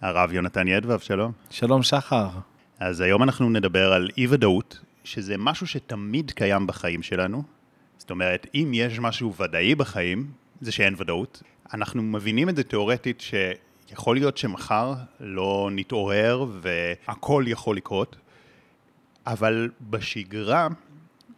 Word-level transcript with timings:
הרב 0.00 0.32
יונתן 0.32 0.68
ידבב, 0.68 0.98
שלום. 0.98 1.32
שלום 1.50 1.82
שחר. 1.82 2.28
אז 2.78 3.00
היום 3.00 3.22
אנחנו 3.22 3.50
נדבר 3.50 3.92
על 3.92 4.08
אי-ודאות, 4.18 4.80
שזה 5.04 5.34
משהו 5.38 5.66
שתמיד 5.66 6.30
קיים 6.30 6.66
בחיים 6.66 7.02
שלנו. 7.02 7.42
זאת 7.98 8.10
אומרת, 8.10 8.46
אם 8.54 8.70
יש 8.74 8.98
משהו 8.98 9.34
ודאי 9.34 9.74
בחיים, 9.74 10.30
זה 10.60 10.72
שאין 10.72 10.94
ודאות. 10.98 11.42
אנחנו 11.74 12.02
מבינים 12.02 12.48
את 12.48 12.56
זה 12.56 12.62
תיאורטית 12.62 13.20
שיכול 13.20 14.16
להיות 14.16 14.36
שמחר 14.38 14.94
לא 15.20 15.68
נתעורר 15.72 16.46
והכל 16.60 17.44
יכול 17.46 17.76
לקרות, 17.76 18.16
אבל 19.26 19.70
בשגרה 19.80 20.68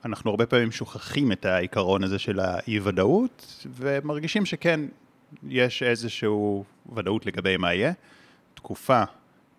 אנחנו 0.04 0.30
הרבה 0.30 0.46
פעמים 0.46 0.73
שוכחים 0.73 1.32
את 1.32 1.45
העיקרון 1.45 2.04
הזה 2.04 2.18
של 2.18 2.41
האי-ודאות, 2.41 3.66
ומרגישים 3.77 4.46
שכן, 4.46 4.80
יש 5.48 5.82
איזושהי 5.82 6.29
ודאות 6.96 7.27
לגבי 7.27 7.57
מה 7.57 7.75
יהיה. 7.75 7.93
תקופה 8.57 9.02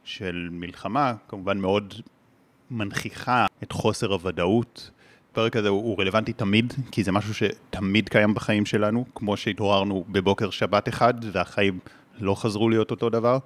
של 0.04 0.48
מלחמה, 0.52 1.14
כמובן 1.28 1.58
מאוד 1.58 1.94
מנכיחה 2.72 3.46
את 3.64 3.72
חוסר 3.72 4.14
הוודאות. 4.14 4.92
הפרק 5.32 5.56
הזה 5.56 5.68
הוא 5.68 6.00
רלוונטי 6.00 6.34
תמיד, 6.34 6.74
כי 6.92 7.04
זה 7.04 7.12
משהו 7.12 7.34
שתמיד 7.34 8.10
קיים 8.10 8.34
בחיים 8.34 8.66
שלנו, 8.66 9.06
כמו 9.16 9.38
שהתעוררנו 9.38 10.06
בבוקר 10.10 10.50
שבת 10.50 10.90
אחד, 10.90 11.14
והחיים 11.32 11.80
לא 12.20 12.36
חזרו 12.36 12.70
להיות 12.70 12.92
אותו 12.92 13.10
דבר. 13.10 13.38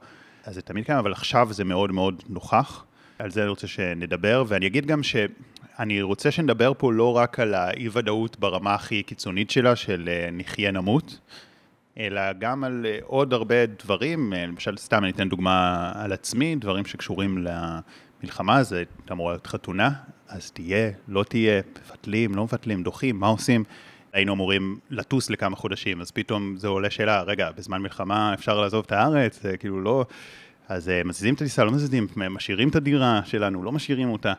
אז 0.43 0.55
זה 0.55 0.61
תמיד 0.61 0.85
קיים, 0.85 0.97
אבל 0.97 1.11
עכשיו 1.11 1.53
זה 1.53 1.63
מאוד 1.63 1.91
מאוד 1.91 2.23
נוכח. 2.29 2.85
על 3.19 3.31
זה 3.31 3.41
אני 3.41 3.49
רוצה 3.49 3.67
שנדבר, 3.67 4.43
ואני 4.47 4.67
אגיד 4.67 4.85
גם 4.85 5.03
שאני 5.03 6.01
רוצה 6.01 6.31
שנדבר 6.31 6.71
פה 6.77 6.93
לא 6.93 7.17
רק 7.17 7.39
על 7.39 7.53
האי-ודאות 7.53 8.39
ברמה 8.39 8.73
הכי 8.73 9.03
קיצונית 9.03 9.51
שלה, 9.51 9.75
של 9.75 10.09
אה, 10.11 10.29
נחיה 10.31 10.71
נמות, 10.71 11.19
אלא 12.01 12.21
גם 12.39 12.63
על 12.63 12.85
אה, 12.85 12.99
עוד 13.03 13.33
הרבה 13.33 13.65
דברים, 13.65 14.33
אה, 14.33 14.45
למשל, 14.45 14.77
סתם 14.77 15.03
אני 15.03 15.11
אתן 15.11 15.29
דוגמה 15.29 15.91
על 15.95 16.13
עצמי, 16.13 16.55
דברים 16.55 16.85
שקשורים 16.85 17.45
למלחמה, 18.23 18.63
זה 18.63 18.83
אמורה 19.11 19.33
להיות 19.33 19.47
חתונה, 19.47 19.91
אז 20.27 20.51
תהיה, 20.51 20.91
לא 21.07 21.23
תהיה, 21.23 21.61
מבטלים, 21.85 22.35
לא 22.35 22.43
מבטלים, 22.43 22.83
דוחים, 22.83 23.19
מה 23.19 23.27
עושים? 23.27 23.63
היינו 24.13 24.33
אמורים 24.33 24.79
לטוס 24.89 25.29
לכמה 25.29 25.55
חודשים, 25.55 26.01
אז 26.01 26.11
פתאום 26.11 26.57
זה 26.57 26.67
עולה 26.67 26.89
שאלה, 26.89 27.21
רגע, 27.21 27.51
בזמן 27.51 27.81
מלחמה 27.81 28.33
אפשר 28.33 28.61
לעזוב 28.61 28.83
את 28.85 28.91
הארץ? 28.91 29.41
זה 29.41 29.57
כאילו 29.57 29.81
לא... 29.81 30.05
אז 30.69 30.89
אה, 30.89 31.03
מזיזים 31.05 31.33
את 31.33 31.41
הטיסה, 31.41 31.63
לא 31.63 31.71
מזיזים, 31.71 32.07
משאירים 32.15 32.69
את 32.69 32.75
הדירה 32.75 33.21
שלנו, 33.25 33.63
לא 33.63 33.71
משאירים 33.71 34.09
אותה. 34.09 34.33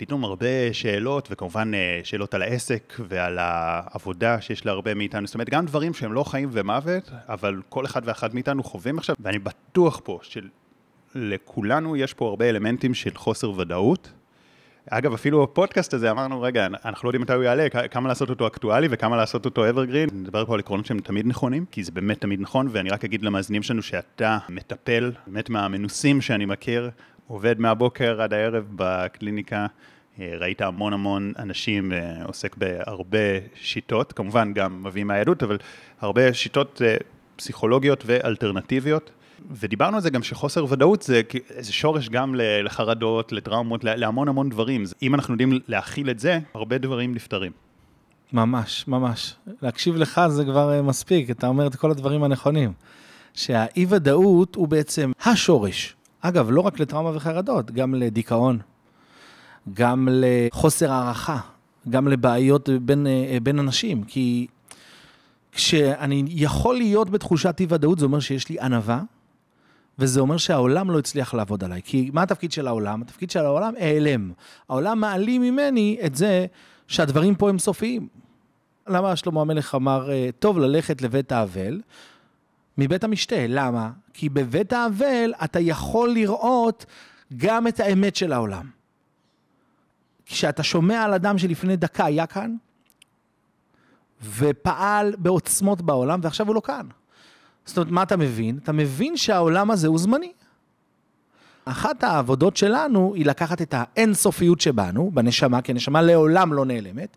פתאום 0.00 0.24
הרבה 0.24 0.72
שאלות, 0.72 1.28
וכמובן 1.30 1.74
אה, 1.74 2.00
שאלות 2.04 2.34
על 2.34 2.42
העסק 2.42 2.94
ועל 3.08 3.38
העבודה 3.40 4.40
שיש 4.40 4.66
להרבה 4.66 4.94
מאיתנו. 4.94 5.26
זאת 5.26 5.34
אומרת, 5.34 5.50
גם 5.50 5.66
דברים 5.66 5.94
שהם 5.94 6.12
לא 6.12 6.24
חיים 6.24 6.48
ומוות, 6.52 7.10
אבל 7.28 7.60
כל 7.68 7.84
אחד 7.84 8.02
ואחת 8.04 8.34
מאיתנו 8.34 8.62
חווים 8.62 8.98
עכשיו, 8.98 9.16
ואני 9.20 9.38
בטוח 9.38 10.00
פה 10.04 10.18
שלכולנו 11.12 11.96
יש 11.96 12.14
פה 12.14 12.28
הרבה 12.28 12.48
אלמנטים 12.48 12.94
של 12.94 13.10
חוסר 13.14 13.50
ודאות. 13.50 14.12
אגב, 14.90 15.12
אפילו 15.12 15.42
בפודקאסט 15.42 15.94
הזה 15.94 16.10
אמרנו, 16.10 16.42
רגע, 16.42 16.66
אנחנו 16.84 17.06
לא 17.06 17.08
יודעים 17.08 17.22
מתי 17.22 17.32
הוא 17.32 17.42
יעלה, 17.42 17.68
כמה 17.90 18.08
לעשות 18.08 18.30
אותו 18.30 18.46
אקטואלי 18.46 18.88
וכמה 18.90 19.16
לעשות 19.16 19.44
אותו 19.44 19.70
אברגרין. 19.70 20.08
נדבר 20.12 20.46
פה 20.46 20.54
על 20.54 20.60
עקרונות 20.60 20.86
שהם 20.86 21.00
תמיד 21.00 21.26
נכונים, 21.26 21.64
כי 21.70 21.84
זה 21.84 21.92
באמת 21.92 22.20
תמיד 22.20 22.40
נכון, 22.40 22.68
ואני 22.70 22.90
רק 22.90 23.04
אגיד 23.04 23.22
למאזינים 23.22 23.62
שלנו 23.62 23.82
שאתה 23.82 24.38
מטפל, 24.48 25.12
באמת 25.26 25.50
מהמנוסים 25.50 26.20
שאני 26.20 26.46
מכיר, 26.46 26.90
עובד 27.30 27.60
מהבוקר 27.60 28.22
עד 28.22 28.32
הערב 28.32 28.64
בקליניקה, 28.74 29.66
אה, 30.20 30.34
ראית 30.38 30.60
המון 30.60 30.92
המון 30.92 31.32
אנשים, 31.38 31.92
אה, 31.92 32.24
עוסק 32.24 32.56
בהרבה 32.56 33.18
שיטות, 33.54 34.12
כמובן 34.12 34.52
גם 34.52 34.82
מביא 34.82 35.04
מהיהדות, 35.04 35.42
אבל 35.42 35.58
הרבה 36.00 36.34
שיטות 36.34 36.82
אה, 36.84 36.96
פסיכולוגיות 37.36 38.02
ואלטרנטיביות. 38.06 39.10
ודיברנו 39.50 39.96
על 39.96 40.02
זה 40.02 40.10
גם 40.10 40.22
שחוסר 40.22 40.64
ודאות 40.68 41.02
זה 41.02 41.20
איזה 41.50 41.72
שורש 41.72 42.08
גם 42.08 42.34
לחרדות, 42.38 43.32
לטראומות, 43.32 43.84
להמון 43.84 44.28
המון 44.28 44.48
דברים. 44.48 44.84
אם 45.02 45.14
אנחנו 45.14 45.34
יודעים 45.34 45.58
להכיל 45.68 46.10
את 46.10 46.18
זה, 46.18 46.38
הרבה 46.54 46.78
דברים 46.78 47.14
נפתרים. 47.14 47.52
ממש, 48.32 48.84
ממש. 48.88 49.34
להקשיב 49.62 49.96
לך 49.96 50.20
זה 50.28 50.44
כבר 50.44 50.82
מספיק, 50.82 51.30
אתה 51.30 51.46
אומר 51.46 51.66
את 51.66 51.76
כל 51.76 51.90
הדברים 51.90 52.22
הנכונים. 52.22 52.72
שהאי-ודאות 53.34 54.54
הוא 54.54 54.68
בעצם 54.68 55.12
השורש 55.24 55.96
אגב, 56.20 56.50
לא 56.50 56.60
רק 56.60 56.80
לטראומה 56.80 57.16
וחרדות, 57.16 57.70
גם 57.70 57.94
לדיכאון, 57.94 58.58
גם 59.74 60.08
לחוסר 60.10 60.92
הערכה, 60.92 61.38
גם 61.88 62.08
לבעיות 62.08 62.68
בין, 62.68 63.06
אה, 63.06 63.38
בין 63.42 63.58
אנשים, 63.58 64.04
כי 64.04 64.46
כשאני 65.52 66.24
יכול 66.28 66.76
להיות 66.76 67.10
בתחושת 67.10 67.56
אי-ודאות, 67.60 67.98
זה 67.98 68.04
אומר 68.04 68.20
שיש 68.20 68.48
לי 68.48 68.60
ענווה, 68.60 69.02
וזה 69.98 70.20
אומר 70.20 70.36
שהעולם 70.36 70.90
לא 70.90 70.98
הצליח 70.98 71.34
לעבוד 71.34 71.64
עליי. 71.64 71.80
כי 71.84 72.10
מה 72.12 72.22
התפקיד 72.22 72.52
של 72.52 72.66
העולם? 72.66 73.02
התפקיד 73.02 73.30
של 73.30 73.44
העולם 73.44 73.72
העלם. 73.78 74.32
העולם 74.68 75.00
מעלים 75.00 75.42
ממני 75.42 75.98
את 76.06 76.14
זה 76.14 76.46
שהדברים 76.88 77.34
פה 77.34 77.48
הם 77.48 77.58
סופיים. 77.58 78.08
למה 78.88 79.16
שלמה 79.16 79.40
המלך 79.40 79.74
אמר, 79.74 80.10
אה, 80.10 80.28
טוב 80.38 80.58
ללכת 80.58 81.02
לבית 81.02 81.32
האבל, 81.32 81.80
מבית 82.80 83.04
המשתה. 83.04 83.46
למה? 83.48 83.90
כי 84.14 84.28
בבית 84.28 84.72
האבל 84.72 85.32
אתה 85.44 85.60
יכול 85.60 86.10
לראות 86.10 86.86
גם 87.36 87.66
את 87.66 87.80
האמת 87.80 88.16
של 88.16 88.32
העולם. 88.32 88.70
כשאתה 90.26 90.62
שומע 90.62 91.02
על 91.02 91.14
אדם 91.14 91.38
שלפני 91.38 91.76
דקה 91.76 92.04
היה 92.04 92.26
כאן, 92.26 92.56
ופעל 94.36 95.14
בעוצמות 95.18 95.82
בעולם, 95.82 96.20
ועכשיו 96.22 96.46
הוא 96.46 96.54
לא 96.54 96.60
כאן. 96.64 96.86
זאת 97.64 97.76
אומרת, 97.76 97.90
מה 97.92 98.02
אתה 98.02 98.16
מבין? 98.16 98.58
אתה 98.62 98.72
מבין 98.72 99.16
שהעולם 99.16 99.70
הזה 99.70 99.88
הוא 99.88 99.98
זמני. 99.98 100.32
אחת 101.64 102.04
העבודות 102.04 102.56
שלנו 102.56 103.12
היא 103.14 103.26
לקחת 103.26 103.62
את 103.62 103.74
האינסופיות 103.76 104.60
שבנו, 104.60 105.10
בנשמה, 105.14 105.62
כי 105.62 105.72
הנשמה 105.72 106.02
לעולם 106.02 106.52
לא 106.52 106.64
נעלמת, 106.64 107.16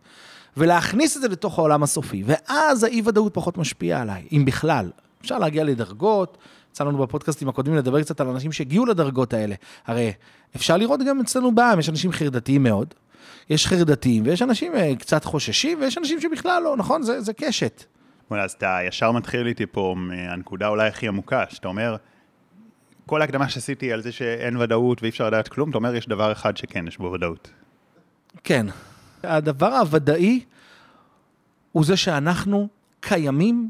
ולהכניס 0.57 1.17
את 1.17 1.21
זה 1.21 1.27
לתוך 1.27 1.59
העולם 1.59 1.83
הסופי, 1.83 2.23
ואז 2.25 2.83
האי-ודאות 2.83 3.33
פחות 3.33 3.57
משפיעה 3.57 4.01
עליי, 4.01 4.27
אם 4.31 4.45
בכלל. 4.45 4.89
אפשר 5.23 5.39
להגיע 5.39 5.63
לדרגות, 5.63 6.37
יצא 6.71 6.83
לנו 6.83 6.97
בפודקאסטים 6.97 7.49
הקודמים 7.49 7.77
לדבר 7.77 8.01
קצת 8.01 8.21
על 8.21 8.27
אנשים 8.27 8.51
שהגיעו 8.51 8.85
לדרגות 8.85 9.33
האלה. 9.33 9.55
הרי 9.85 10.13
אפשר 10.55 10.77
לראות 10.77 10.99
גם 11.07 11.19
אצלנו 11.19 11.55
בעם, 11.55 11.79
יש 11.79 11.89
אנשים 11.89 12.11
חרדתיים 12.11 12.63
מאוד, 12.63 12.93
יש 13.49 13.67
חרדתיים, 13.67 14.23
ויש 14.25 14.41
אנשים 14.41 14.75
אה, 14.75 14.95
קצת 14.95 15.25
חוששים, 15.25 15.81
ויש 15.81 15.97
אנשים 15.97 16.21
שבכלל 16.21 16.63
לא, 16.63 16.77
נכון? 16.77 17.03
זה, 17.03 17.21
זה 17.21 17.33
קשת. 17.33 17.83
אז 18.29 18.51
אתה 18.51 18.79
ישר 18.87 19.11
מתחיל 19.11 19.47
איתי 19.47 19.65
פה 19.65 19.95
מהנקודה 19.97 20.67
אולי 20.67 20.87
הכי 20.87 21.07
עמוקה, 21.07 21.43
שאתה 21.49 21.67
אומר, 21.67 21.95
כל 23.05 23.21
ההקדמה 23.21 23.49
שעשיתי 23.49 23.93
על 23.93 24.01
זה 24.01 24.11
שאין 24.11 24.57
ודאות 24.57 25.01
ואי 25.01 25.09
אפשר 25.09 25.27
לדעת 25.27 25.47
כלום, 25.47 25.69
אתה 25.69 25.77
אומר, 25.77 25.95
יש 25.95 26.07
דבר 26.07 26.31
אחד 26.31 26.57
שכן, 26.57 26.87
יש 26.87 26.97
בו 26.97 27.11
ודאות. 27.11 27.49
כן. 28.43 28.65
הדבר 29.23 29.75
הוודאי 29.75 30.39
הוא 31.71 31.85
זה 31.85 31.97
שאנחנו 31.97 32.67
קיימים 32.99 33.69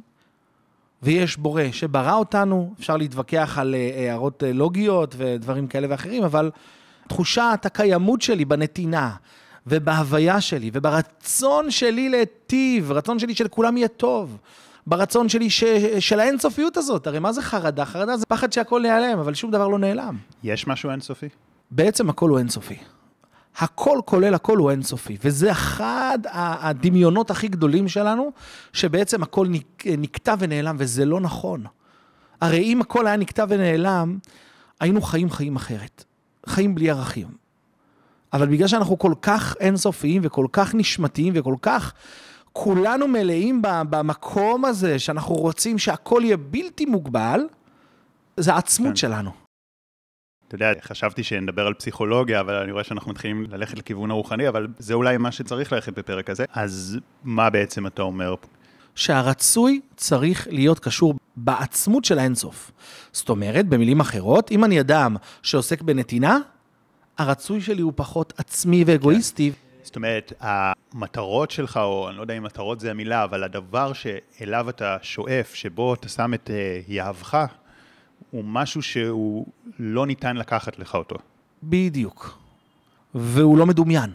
ויש 1.04 1.38
בורא 1.38 1.64
שברא 1.72 2.14
אותנו, 2.14 2.74
אפשר 2.80 2.98
להתווכח 2.98 3.58
על 3.60 3.76
אה, 3.76 4.10
הערות 4.10 4.44
אה, 4.44 4.54
לוגיות 4.54 5.16
ודברים 5.18 5.68
כאלה 5.68 5.88
ואחרים, 5.90 6.24
אבל 6.24 6.52
תחושת 7.08 7.60
הקיימות 7.64 8.22
שלי 8.22 8.46
בנתינה 8.46 9.12
ובהוויה 9.68 10.42
שלי 10.42 10.72
וברצון 10.74 11.72
שלי 11.72 12.10
להיטיב, 12.10 12.92
רצון 12.92 13.20
שלי 13.20 13.36
שלכולם 13.36 13.78
יהיה 13.78 13.88
טוב, 13.88 14.38
ברצון 14.88 15.30
שלי 15.30 15.50
ש... 15.50 15.64
של 16.00 16.20
האינסופיות 16.20 16.78
הזאת. 16.78 17.08
הרי 17.08 17.20
מה 17.20 17.34
זה 17.34 17.42
חרדה? 17.42 17.86
חרדה 17.86 18.18
זה 18.18 18.26
פחד 18.26 18.54
שהכל 18.54 18.82
ייעלם, 18.86 19.20
אבל 19.20 19.34
שום 19.34 19.52
דבר 19.52 19.68
לא 19.68 19.80
נעלם. 19.80 20.18
יש 20.44 20.68
משהו 20.68 20.92
אינסופי? 20.92 21.30
בעצם 21.72 22.10
הכל 22.10 22.30
הוא 22.30 22.40
אינסופי. 22.40 22.78
הכל 23.58 24.00
כולל 24.06 24.34
הכל 24.34 24.58
הוא 24.58 24.72
אינסופי, 24.72 25.18
וזה 25.24 25.52
אחד 25.52 26.20
הדמיונות 26.32 27.32
הכי 27.32 27.48
גדולים 27.48 27.88
שלנו, 27.88 28.32
שבעצם 28.74 29.24
הכל 29.24 29.48
נקטע 29.86 30.36
ונעלם, 30.40 30.76
וזה 30.80 31.06
לא 31.06 31.20
נכון. 31.20 31.64
הרי 32.42 32.64
אם 32.64 32.82
הכל 32.82 33.08
היה 33.08 33.18
נקטע 33.18 33.46
ונעלם, 33.50 34.18
היינו 34.80 35.02
חיים 35.02 35.30
חיים 35.30 35.56
אחרת. 35.56 36.04
חיים 36.46 36.76
בלי 36.76 36.90
ערכים. 36.90 37.28
אבל 38.34 38.48
בגלל 38.48 38.68
שאנחנו 38.68 39.00
כל 39.00 39.14
כך 39.22 39.56
אינסופיים 39.60 40.22
וכל 40.26 40.46
כך 40.52 40.76
נשמתיים 40.76 41.34
וכל 41.36 41.56
כך 41.62 41.94
כולנו 42.54 43.08
מלאים 43.08 43.62
במקום 43.64 44.66
הזה, 44.66 45.00
שאנחנו 45.00 45.36
רוצים 45.36 45.78
שהכל 45.78 46.22
יהיה 46.26 46.38
בלתי 46.38 46.86
מוגבל, 46.86 47.42
זה 48.38 48.54
העצמות 48.54 48.90
כן. 48.90 48.96
שלנו. 48.96 49.43
אתה 50.56 50.64
יודע, 50.64 50.82
חשבתי 50.82 51.24
שנדבר 51.24 51.68
על 51.68 51.74
פסיכולוגיה, 51.74 52.40
אבל 52.40 52.54
אני 52.54 52.72
רואה 52.72 52.84
שאנחנו 52.84 53.12
מתחילים 53.12 53.46
ללכת 53.52 53.78
לכיוון 53.78 54.12
הרוחני, 54.12 54.48
אבל 54.48 54.68
זה 54.78 54.94
אולי 54.94 55.18
מה 55.18 55.32
שצריך 55.32 55.74
ללכת 55.74 55.94
בפרק 55.94 56.30
הזה. 56.30 56.46
אז 56.54 56.98
מה 57.24 57.50
בעצם 57.50 57.88
אתה 57.88 58.02
אומר? 58.02 58.36
שהרצוי 58.96 59.82
צריך 59.96 60.48
להיות 60.52 60.80
קשור 60.80 61.14
בעצמות 61.36 62.06
של 62.06 62.20
האינסוף. 62.20 62.72
זאת 63.12 63.30
אומרת, 63.30 63.68
במילים 63.68 64.00
אחרות, 64.00 64.52
אם 64.52 64.64
אני 64.64 64.80
אדם 64.80 65.16
שעוסק 65.44 65.82
בנתינה, 65.82 66.38
הרצוי 67.18 67.62
שלי 67.62 67.82
הוא 67.82 67.94
פחות 67.96 68.34
עצמי 68.38 68.84
ואגואיסטי. 68.88 69.52
כן. 69.52 69.58
זאת 69.84 69.96
אומרת, 69.96 70.34
המטרות 70.40 71.52
שלך, 71.52 71.78
או 71.78 72.10
אני 72.10 72.18
לא 72.18 72.22
יודע 72.22 72.38
אם 72.38 72.44
מטרות 72.44 72.80
זה 72.80 72.92
המילה, 72.92 73.24
אבל 73.24 73.44
הדבר 73.44 73.92
שאליו 73.94 74.70
אתה 74.70 74.98
שואף, 75.02 75.56
שבו 75.56 75.94
אתה 75.94 76.10
שם 76.10 76.34
את 76.34 76.50
uh, 76.50 76.92
יהבך, 76.92 77.46
הוא 78.32 78.44
משהו 78.46 78.82
שהוא 78.82 79.46
לא 79.80 80.08
ניתן 80.08 80.38
לקחת 80.38 80.80
לך 80.80 80.96
אותו. 80.96 81.16
בדיוק. 81.64 82.38
והוא 83.16 83.58
לא 83.58 83.66
מדומיין. 83.66 84.12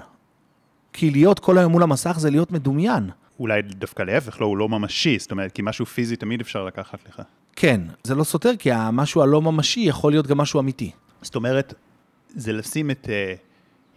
כי 0.93 1.11
להיות 1.11 1.39
כל 1.39 1.59
היום 1.59 1.73
מול 1.73 1.83
המסך 1.83 2.17
זה 2.19 2.31
להיות 2.31 2.51
מדומיין. 2.53 3.11
אולי 3.41 3.63
דווקא 3.63 4.03
להפך, 4.03 4.41
לא, 4.41 4.47
הוא 4.47 4.57
לא 4.57 4.69
ממשי, 4.69 5.19
זאת 5.19 5.31
אומרת, 5.31 5.53
כי 5.53 5.63
משהו 5.65 5.87
פיזי 5.87 6.17
תמיד 6.17 6.41
אפשר 6.41 6.65
לקחת 6.65 6.99
לך. 7.09 7.23
כן, 7.57 7.81
זה 8.05 8.15
לא 8.15 8.25
סותר, 8.25 8.53
כי 8.59 8.73
המשהו 8.73 9.23
הלא 9.23 9.43
ממשי 9.43 9.81
יכול 9.81 10.13
להיות 10.13 10.27
גם 10.27 10.39
משהו 10.39 10.61
אמיתי. 10.61 10.91
זאת 11.23 11.35
אומרת, 11.35 11.75
זה 12.29 12.53
לשים 12.53 12.91
את 12.91 13.05
uh, 13.05 13.39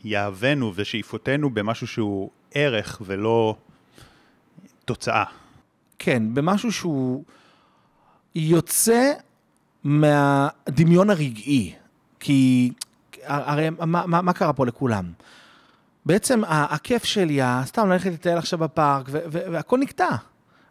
יהבנו 0.04 0.72
ושאיפותינו 0.76 1.50
במשהו 1.50 1.88
שהוא 1.88 2.30
ערך 2.54 3.02
ולא 3.06 3.56
תוצאה. 4.86 5.24
כן, 6.00 6.34
במשהו 6.34 6.72
שהוא 6.72 7.24
יוצא 8.36 9.12
מהדמיון 9.84 11.10
הרגעי. 11.10 11.74
כי 12.20 12.72
הרי 13.24 13.70
מה, 13.70 14.06
מה, 14.08 14.22
מה 14.22 14.34
קרה 14.34 14.54
פה 14.54 14.66
לכולם? 14.66 15.12
בעצם 16.06 16.42
הכיף 16.48 17.04
שלי, 17.04 17.40
סתם 17.64 17.90
ללכת 17.90 18.12
לטייל 18.12 18.38
עכשיו 18.38 18.60
בפארק, 18.60 19.06
והכל 19.32 19.78
נקטע. 19.78 20.08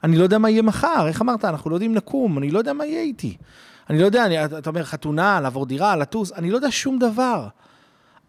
אני 0.05 0.17
לא 0.17 0.23
יודע 0.23 0.39
מה 0.39 0.51
יהיה 0.51 0.63
מחר, 0.63 1.07
איך 1.07 1.23
אמרת? 1.23 1.45
אנחנו 1.45 1.71
לא 1.71 1.75
יודעים 1.75 1.95
לקום, 1.95 2.39
אני 2.39 2.51
לא 2.51 2.59
יודע 2.59 2.73
מה 2.73 2.87
יהיה 2.87 3.03
איתי. 3.03 3.37
אני 3.91 3.99
לא 3.99 4.05
יודע, 4.05 4.27
אני, 4.27 4.45
אתה 4.45 4.71
אומר 4.71 4.85
חתונה, 4.85 5.41
לעבור 5.41 5.67
דירה, 5.67 5.97
לטוס, 5.97 6.33
אני 6.33 6.51
לא 6.51 6.57
יודע 6.57 6.71
שום 6.71 6.99
דבר. 6.99 7.49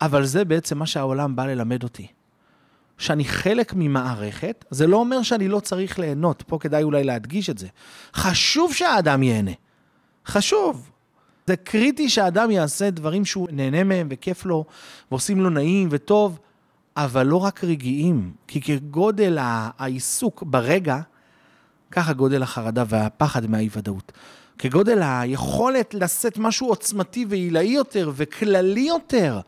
אבל 0.02 0.26
זה 0.26 0.46
בעצם 0.46 0.78
מה 0.78 0.86
שהעולם 0.86 1.36
בא 1.36 1.46
ללמד 1.46 1.84
אותי. 1.84 2.08
שאני 2.98 3.26
חלק 3.26 3.74
ממערכת, 3.76 4.66
זה 4.70 4.88
לא 4.88 4.98
אומר 4.98 5.22
שאני 5.22 5.48
לא 5.48 5.60
צריך 5.60 6.00
ליהנות, 6.00 6.44
פה 6.48 6.58
כדאי 6.60 6.84
אולי 6.84 7.04
להדגיש 7.04 7.50
את 7.50 7.58
זה. 7.58 7.68
חשוב 8.14 8.74
שהאדם 8.74 9.24
ייהנה. 9.24 9.52
חשוב. 10.28 10.92
זה 11.48 11.56
קריטי 11.56 12.10
שהאדם 12.10 12.52
יעשה 12.52 12.90
דברים 12.90 13.26
שהוא 13.26 13.48
נהנה 13.52 13.84
מהם 13.84 14.08
וכיף 14.12 14.46
לו, 14.46 14.66
ועושים 15.12 15.42
לו 15.42 15.50
נעים 15.50 15.88
וטוב, 15.92 16.40
אבל 16.98 17.24
לא 17.24 17.38
רק 17.38 17.64
רגעיים, 17.64 18.32
כי 18.48 18.62
כגודל 18.62 19.38
העיסוק 19.42 20.44
ברגע, 20.44 21.00
ככה 21.92 22.14
גודל 22.14 22.44
החרדה 22.44 22.84
והפחד 22.88 23.50
מהאי-ודאות. 23.50 24.12
כגודל 24.58 25.00
היכולת 25.04 25.94
לשאת 25.94 26.38
משהו 26.38 26.68
עוצמתי 26.68 27.26
ועילאי 27.30 27.68
יותר 27.68 28.12
וכללי 28.16 28.82
יותר. 28.82 29.40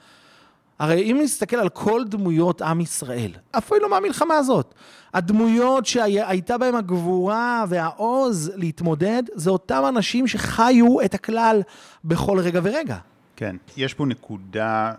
הרי 0.83 1.11
אם 1.11 1.19
נסתכל 1.23 1.55
על 1.55 1.69
כל 1.69 2.03
דמויות 2.07 2.61
עם 2.61 2.81
ישראל, 2.81 3.31
אפילו 3.51 3.89
מהמלחמה 3.89 4.35
הזאת, 4.35 4.73
הדמויות 5.13 5.85
שהייתה 5.85 6.57
בהן 6.57 6.75
הגבורה 6.75 7.65
והעוז 7.69 8.51
להתמודד, 8.55 9.23
זה 9.33 9.49
אותם 9.49 9.83
אנשים 9.87 10.27
שחיו 10.27 11.01
את 11.05 11.13
הכלל 11.13 11.61
בכל 12.03 12.39
רגע 12.39 12.59
ורגע. 12.63 12.97
כן, 13.35 13.55
יש 13.77 13.93
פה 13.93 14.05
נקודה 14.05 14.93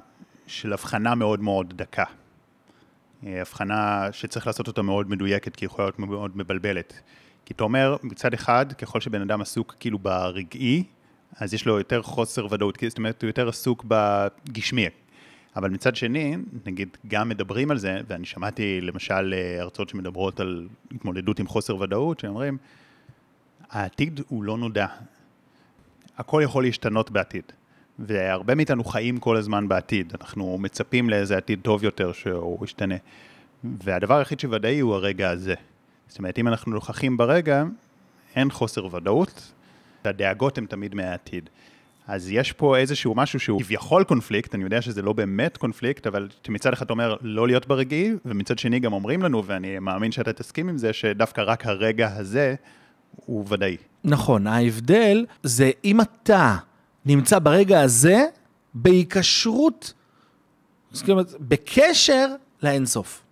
של 0.46 0.72
הבחנה 0.72 1.14
מאוד 1.14 1.40
מאוד 1.40 1.72
דקה. 1.76 2.04
אה, 3.26 3.40
הבחנה 3.40 4.08
שצריך 4.12 4.46
לעשות 4.46 4.68
אותה 4.68 4.82
מאוד 4.82 5.10
מדויקת, 5.10 5.56
כי 5.56 5.64
היא 5.64 5.68
יכולה 5.68 5.86
להיות 5.86 5.98
מאוד 5.98 6.30
מבלבלת. 6.34 7.00
כי 7.44 7.54
אתה 7.54 7.64
אומר, 7.64 7.96
מצד 8.02 8.34
אחד, 8.34 8.72
ככל 8.72 9.00
שבן 9.00 9.22
אדם 9.22 9.40
עסוק 9.40 9.74
כאילו 9.80 9.98
ברגעי, 9.98 10.84
אז 11.36 11.54
יש 11.54 11.66
לו 11.66 11.78
יותר 11.78 12.02
חוסר 12.02 12.46
ודאות, 12.50 12.78
זאת 12.88 12.98
אומרת, 12.98 13.22
הוא 13.22 13.28
יותר 13.28 13.48
עסוק 13.48 13.84
בגשמי. 13.88 14.86
אבל 15.56 15.70
מצד 15.70 15.96
שני, 15.96 16.36
נגיד, 16.66 16.96
גם 17.08 17.28
מדברים 17.28 17.70
על 17.70 17.78
זה, 17.78 18.00
ואני 18.08 18.26
שמעתי 18.26 18.80
למשל 18.80 19.34
אה, 19.36 19.62
הרצאות 19.62 19.88
שמדברות 19.88 20.40
על 20.40 20.68
התמודדות 20.94 21.38
עם 21.38 21.46
חוסר 21.46 21.76
ודאות, 21.76 22.20
שאומרים, 22.20 22.58
העתיד 23.70 24.20
הוא 24.28 24.44
לא 24.44 24.58
נודע. 24.58 24.86
הכל 26.18 26.40
יכול 26.44 26.64
להשתנות 26.64 27.10
בעתיד. 27.10 27.44
והרבה 27.98 28.54
מאיתנו 28.54 28.84
חיים 28.84 29.18
כל 29.18 29.36
הזמן 29.36 29.68
בעתיד, 29.68 30.12
אנחנו 30.20 30.58
מצפים 30.58 31.10
לאיזה 31.10 31.36
עתיד 31.36 31.60
טוב 31.62 31.84
יותר 31.84 32.12
שהוא 32.12 32.64
ישתנה. 32.64 32.94
והדבר 33.64 34.18
היחיד 34.18 34.40
שוודאי 34.40 34.80
הוא 34.80 34.94
הרגע 34.94 35.30
הזה. 35.30 35.54
זאת 36.08 36.18
אומרת, 36.18 36.38
אם 36.38 36.48
אנחנו 36.48 36.72
נוכחים 36.72 37.16
ברגע, 37.16 37.64
אין 38.36 38.50
חוסר 38.50 38.94
ודאות, 38.94 39.52
הדאגות 40.04 40.58
הן 40.58 40.66
תמיד 40.66 40.94
מהעתיד. 40.94 41.50
אז 42.06 42.30
יש 42.30 42.52
פה 42.52 42.76
איזשהו 42.76 43.14
משהו 43.14 43.40
שהוא 43.40 43.60
כביכול 43.62 44.04
קונפליקט, 44.04 44.54
אני 44.54 44.64
יודע 44.64 44.82
שזה 44.82 45.02
לא 45.02 45.12
באמת 45.12 45.56
קונפליקט, 45.56 46.06
אבל 46.06 46.28
מצד 46.48 46.72
אחד 46.72 46.90
אומר 46.90 47.16
לא 47.22 47.46
להיות 47.46 47.66
ברגעי, 47.66 48.12
ומצד 48.24 48.58
שני 48.58 48.80
גם 48.80 48.92
אומרים 48.92 49.22
לנו, 49.22 49.44
ואני 49.44 49.78
מאמין 49.78 50.12
שאתה 50.12 50.32
תסכים 50.32 50.68
עם 50.68 50.78
זה, 50.78 50.92
שדווקא 50.92 51.40
רק 51.46 51.66
הרגע 51.66 52.08
הזה 52.16 52.54
הוא 53.16 53.44
ודאי. 53.48 53.76
נכון, 54.04 54.46
ההבדל 54.46 55.26
זה 55.42 55.70
אם 55.84 56.00
אתה 56.00 56.56
נמצא 57.06 57.38
ברגע 57.38 57.80
הזה 57.80 58.24
בהיקשרות, 58.74 59.92
זאת 60.92 61.08
אומרת, 61.08 61.34
בקשר 61.40 62.28
לאינסוף. 62.62 63.22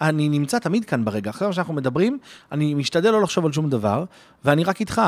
אני 0.00 0.28
נמצא 0.28 0.58
תמיד 0.58 0.84
כאן 0.84 1.04
ברגע. 1.04 1.30
אחרי 1.30 1.48
מה 1.48 1.54
שאנחנו 1.54 1.74
מדברים, 1.74 2.18
אני 2.52 2.74
משתדל 2.74 3.10
לא 3.10 3.22
לחשוב 3.22 3.46
על 3.46 3.52
שום 3.52 3.70
דבר, 3.70 4.04
ואני 4.44 4.64
רק 4.64 4.80
איתך. 4.80 5.02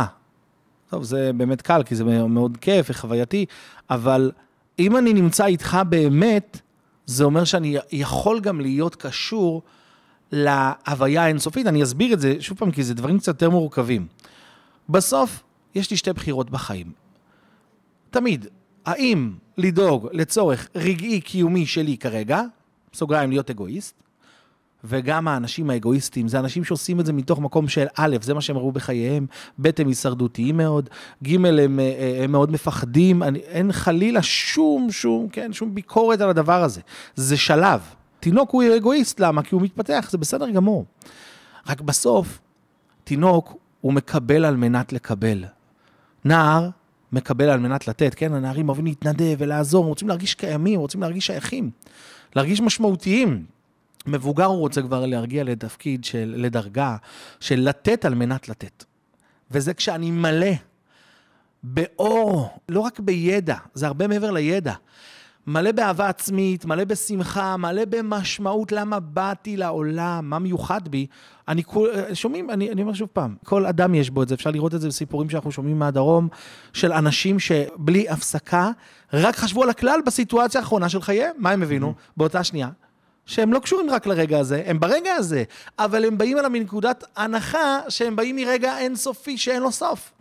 טוב, 0.91 1.03
זה 1.03 1.31
באמת 1.37 1.63
קל, 1.63 1.83
כי 1.83 1.95
זה 1.95 2.05
מאוד 2.05 2.57
כיף 2.57 2.87
וחווייתי, 2.91 3.47
אבל 3.91 4.33
אם 4.79 4.97
אני 4.97 5.13
נמצא 5.13 5.47
איתך 5.47 5.79
באמת, 5.89 6.61
זה 7.07 7.25
אומר 7.25 7.45
שאני 7.45 7.77
יכול 7.93 8.41
גם 8.41 8.61
להיות 8.61 8.97
קשור 8.97 9.63
להוויה 10.33 11.25
האינסופית. 11.25 11.67
אני 11.67 11.83
אסביר 11.83 12.13
את 12.13 12.21
זה, 12.21 12.37
שוב 12.41 12.59
פעם, 12.59 12.71
כי 12.71 12.83
זה 12.83 12.95
דברים 12.95 13.19
קצת 13.19 13.29
יותר 13.29 13.51
מורכבים. 13.51 14.07
בסוף, 14.89 15.43
יש 15.75 15.91
לי 15.91 15.97
שתי 15.97 16.13
בחירות 16.13 16.51
בחיים. 16.51 16.93
תמיד, 18.11 18.47
האם 18.87 19.33
לדאוג 19.59 20.09
לצורך 20.13 20.69
רגעי 20.75 21.21
קיומי 21.21 21.67
שלי 21.67 21.97
כרגע, 21.97 22.43
סוגריים 22.95 23.31
להיות 23.31 23.51
אגואיסט, 23.51 24.03
וגם 24.85 25.29
האנשים 25.29 25.71
האגואיסטים, 25.71 26.29
זה 26.29 26.39
אנשים 26.39 26.65
שעושים 26.65 27.01
את 27.01 27.07
זה 27.07 27.13
מתוך 27.13 27.39
מקום 27.39 27.69
של 27.69 27.87
א', 27.97 28.17
זה 28.21 28.35
מה 28.35 28.41
שהם 28.41 28.57
ראו 28.57 28.73
בחייהם, 28.73 29.27
ב', 29.61 29.71
הם 29.79 29.89
הישרדותיים 29.89 30.57
מאוד, 30.57 30.89
ג', 31.25 31.35
הם, 31.35 31.45
הם 31.45 31.81
אה, 31.81 31.85
אה, 31.85 32.25
הם 32.25 32.33
מאוד 32.33 32.51
מפחדים, 32.51 33.23
אני, 33.23 33.39
אין 33.39 33.73
חלילה 33.73 34.23
שום, 34.23 34.91
שום, 34.91 35.29
כן, 35.29 35.53
שום 35.53 35.75
ביקורת 35.75 36.21
על 36.21 36.31
הדבר 36.31 36.63
הזה. 36.63 36.81
זה 37.15 37.37
שלב. 37.37 37.81
תינוק 38.21 38.51
הוא 38.51 38.63
אגואיסט, 38.77 39.21
למה? 39.21 39.43
כי 39.43 39.55
הוא 39.55 39.63
מתפתח, 39.63 40.09
זה 40.11 40.19
בסדר 40.19 40.51
גמור. 40.51 40.85
רק 41.69 41.81
בסוף, 41.81 42.39
תינוק 43.05 43.57
הוא 43.81 43.93
מקבל 43.93 44.45
על 44.45 44.57
מנת 44.57 44.93
לקבל. 44.93 45.45
נער 46.25 46.69
מקבל 47.13 47.49
על 47.49 47.61
מנת 47.61 47.89
לתת, 47.89 48.15
כן? 48.15 48.35
הנערים 48.35 48.69
אוהבים 48.69 48.85
להתנדב 48.85 49.37
ולעזור, 49.39 49.85
רוצים 49.85 50.09
להרגיש 50.09 50.35
קיימים, 50.35 50.81
רוצים 50.81 51.01
להרגיש 51.01 51.27
שייכים, 51.27 51.71
להרגיש 52.37 52.61
משמעותיים. 52.61 53.45
מבוגר 54.07 54.45
הוא 54.45 54.59
רוצה 54.59 54.83
כבר 54.83 55.07
להרגיע 55.07 55.45
לתפקיד 55.45 56.05
של, 56.05 56.35
לדרגה 56.37 56.97
של 57.41 57.61
לתת 57.61 58.05
על 58.05 58.15
מנת 58.15 58.49
לתת. 58.49 58.85
וזה 59.51 59.75
כשאני 59.75 60.11
מלא 60.11 60.53
באור, 61.63 62.59
לא 62.69 62.81
רק 62.81 63.01
בידע, 63.01 63.57
זה 63.75 63.87
הרבה 63.87 64.09
מעבר 64.09 64.31
לידע. 64.31 64.75
מלא 65.47 65.73
באהבה 65.73 66.09
עצמית, 66.09 66.65
מלא 66.65 66.85
בשמחה, 66.85 67.57
מלא 67.57 67.83
במשמעות 67.85 68.73
למה 68.73 69.01
באתי 69.01 69.57
לעולם, 69.57 70.31
מה 70.31 70.39
מיוחד 70.39 70.89
בי. 70.89 71.07
אני 71.49 71.63
שומעים, 72.15 72.51
אני, 72.51 72.73
אני 72.73 72.83
אומר 72.83 72.95
שוב 72.95 73.09
פעם, 73.13 73.35
כל 73.45 73.67
אדם 73.67 73.95
יש 73.95 74.11
בו 74.11 74.23
את 74.23 74.29
זה, 74.29 74.35
אפשר 74.35 74.51
לראות 74.51 74.75
את 74.75 74.81
זה 74.81 74.89
בסיפורים 74.89 75.31
שאנחנו 75.31 75.53
שומעים 75.53 75.79
מהדרום, 75.79 76.29
של 76.73 76.93
אנשים 76.93 77.39
שבלי 77.39 78.09
הפסקה, 78.09 78.71
רק 79.13 79.37
חשבו 79.37 79.63
על 79.63 79.71
הכלל 79.71 80.01
בסיטואציה 80.07 80.61
האחרונה 80.61 80.89
של 80.89 81.03
חייהם, 81.03 81.35
מה 81.39 81.51
הם 81.51 81.63
הבינו? 81.63 81.91
Mm-hmm. 81.91 82.13
באותה 82.17 82.45
שנייה. 82.45 82.69
שהם 83.31 83.53
לא 83.53 83.59
קשורים 83.59 83.91
רק 83.91 84.07
לרגע 84.07 84.39
הזה, 84.39 84.63
הם 84.67 84.81
ברגע 84.81 85.15
הזה, 85.15 85.45
אבל 85.79 86.05
הם 86.05 86.19
באים 86.19 86.39
אליו 86.39 86.51
מנקודת 86.51 87.05
הנחה 87.17 87.81
שהם 87.89 88.17
באים 88.17 88.37
מרגע 88.37 88.79
אינסופי 88.79 89.39
שאין 89.39 89.63
לו 89.63 89.73
סוף. 89.73 90.13